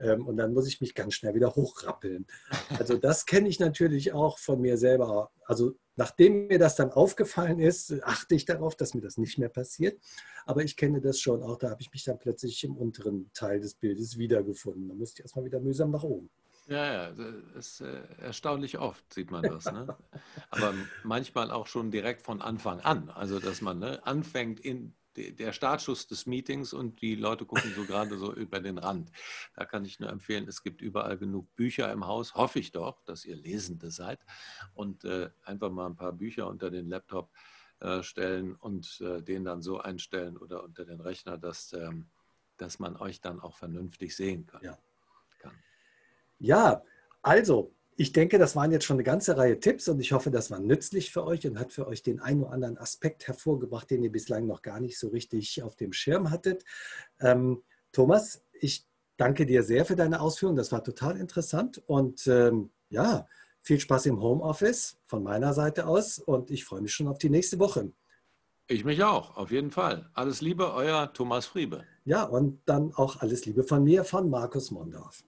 Ähm, 0.00 0.26
und 0.26 0.38
dann 0.38 0.54
muss 0.54 0.66
ich 0.66 0.80
mich 0.80 0.94
ganz 0.94 1.12
schnell 1.12 1.34
wieder 1.34 1.54
hochrappeln. 1.54 2.26
Also 2.78 2.96
das 2.96 3.26
kenne 3.26 3.50
ich 3.50 3.60
natürlich 3.60 4.14
auch 4.14 4.38
von 4.38 4.62
mir 4.62 4.78
selber. 4.78 5.30
Also 5.44 5.74
Nachdem 5.96 6.48
mir 6.48 6.58
das 6.58 6.76
dann 6.76 6.90
aufgefallen 6.90 7.60
ist, 7.60 8.02
achte 8.02 8.34
ich 8.34 8.44
darauf, 8.44 8.76
dass 8.76 8.94
mir 8.94 9.00
das 9.00 9.16
nicht 9.16 9.38
mehr 9.38 9.48
passiert. 9.48 10.00
Aber 10.46 10.62
ich 10.62 10.76
kenne 10.76 11.00
das 11.00 11.20
schon 11.20 11.42
auch, 11.42 11.56
da 11.56 11.70
habe 11.70 11.82
ich 11.82 11.92
mich 11.92 12.04
dann 12.04 12.18
plötzlich 12.18 12.64
im 12.64 12.76
unteren 12.76 13.30
Teil 13.32 13.60
des 13.60 13.74
Bildes 13.74 14.18
wiedergefunden. 14.18 14.88
Da 14.88 14.94
musste 14.94 15.20
ich 15.20 15.24
erstmal 15.24 15.44
wieder 15.44 15.60
mühsam 15.60 15.90
nach 15.90 16.02
oben. 16.02 16.30
Ja, 16.66 16.92
ja, 16.92 17.10
das 17.12 17.34
ist 17.56 17.80
äh, 17.82 18.02
erstaunlich 18.18 18.78
oft, 18.78 19.12
sieht 19.12 19.30
man 19.30 19.42
das. 19.42 19.66
Ne? 19.66 19.96
Aber 20.50 20.74
manchmal 21.02 21.50
auch 21.50 21.66
schon 21.66 21.90
direkt 21.90 22.22
von 22.22 22.40
Anfang 22.40 22.80
an. 22.80 23.10
Also, 23.10 23.38
dass 23.38 23.60
man 23.60 23.80
ne, 23.80 24.04
anfängt, 24.06 24.60
in 24.60 24.94
der 25.16 25.52
Startschuss 25.52 26.06
des 26.06 26.26
Meetings 26.26 26.72
und 26.72 27.00
die 27.00 27.14
Leute 27.14 27.44
gucken 27.44 27.72
so 27.74 27.84
gerade 27.84 28.18
so 28.18 28.32
über 28.32 28.60
den 28.60 28.78
Rand. 28.78 29.10
Da 29.54 29.64
kann 29.64 29.84
ich 29.84 30.00
nur 30.00 30.10
empfehlen, 30.10 30.46
es 30.48 30.62
gibt 30.62 30.80
überall 30.80 31.18
genug 31.18 31.54
Bücher 31.56 31.90
im 31.92 32.06
Haus, 32.06 32.34
hoffe 32.34 32.58
ich 32.58 32.72
doch, 32.72 33.02
dass 33.04 33.24
ihr 33.24 33.36
Lesende 33.36 33.90
seid 33.90 34.20
und 34.74 35.04
äh, 35.04 35.30
einfach 35.44 35.70
mal 35.70 35.86
ein 35.86 35.96
paar 35.96 36.12
Bücher 36.12 36.48
unter 36.48 36.70
den 36.70 36.88
Laptop 36.88 37.30
äh, 37.80 38.02
stellen 38.02 38.54
und 38.56 39.00
äh, 39.00 39.22
den 39.22 39.44
dann 39.44 39.60
so 39.60 39.78
einstellen 39.78 40.36
oder 40.36 40.64
unter 40.64 40.84
den 40.84 41.00
Rechner, 41.00 41.36
dass, 41.36 41.72
ähm, 41.72 42.06
dass 42.56 42.78
man 42.78 42.96
euch 42.96 43.20
dann 43.20 43.40
auch 43.40 43.56
vernünftig 43.56 44.16
sehen 44.16 44.46
kann. 44.46 44.62
Ja, 44.62 44.78
kann. 45.38 45.52
ja 46.38 46.82
also 47.22 47.73
ich 47.96 48.12
denke, 48.12 48.38
das 48.38 48.56
waren 48.56 48.72
jetzt 48.72 48.84
schon 48.84 48.96
eine 48.96 49.04
ganze 49.04 49.36
Reihe 49.36 49.60
Tipps 49.60 49.88
und 49.88 50.00
ich 50.00 50.12
hoffe, 50.12 50.30
das 50.30 50.50
war 50.50 50.58
nützlich 50.58 51.12
für 51.12 51.24
euch 51.24 51.46
und 51.46 51.58
hat 51.58 51.72
für 51.72 51.86
euch 51.86 52.02
den 52.02 52.20
einen 52.20 52.42
oder 52.42 52.52
anderen 52.52 52.78
Aspekt 52.78 53.26
hervorgebracht, 53.26 53.90
den 53.90 54.02
ihr 54.02 54.10
bislang 54.10 54.46
noch 54.46 54.62
gar 54.62 54.80
nicht 54.80 54.98
so 54.98 55.08
richtig 55.08 55.62
auf 55.62 55.76
dem 55.76 55.92
Schirm 55.92 56.30
hattet. 56.30 56.64
Ähm, 57.20 57.62
Thomas, 57.92 58.42
ich 58.52 58.86
danke 59.16 59.46
dir 59.46 59.62
sehr 59.62 59.84
für 59.84 59.96
deine 59.96 60.20
Ausführungen. 60.20 60.56
Das 60.56 60.72
war 60.72 60.82
total 60.82 61.16
interessant 61.16 61.82
und 61.86 62.26
ähm, 62.26 62.70
ja, 62.88 63.28
viel 63.62 63.80
Spaß 63.80 64.06
im 64.06 64.20
Homeoffice 64.20 64.98
von 65.06 65.22
meiner 65.22 65.54
Seite 65.54 65.86
aus 65.86 66.18
und 66.18 66.50
ich 66.50 66.64
freue 66.64 66.80
mich 66.80 66.92
schon 66.92 67.08
auf 67.08 67.18
die 67.18 67.30
nächste 67.30 67.58
Woche. 67.58 67.92
Ich 68.66 68.84
mich 68.84 69.04
auch, 69.04 69.36
auf 69.36 69.50
jeden 69.50 69.70
Fall. 69.70 70.08
Alles 70.14 70.40
Liebe, 70.40 70.72
euer 70.72 71.12
Thomas 71.12 71.46
Friebe. 71.46 71.84
Ja, 72.04 72.24
und 72.24 72.60
dann 72.64 72.94
auch 72.94 73.20
alles 73.20 73.44
Liebe 73.44 73.62
von 73.62 73.84
mir, 73.84 74.04
von 74.04 74.30
Markus 74.30 74.70
Mondorf. 74.70 75.22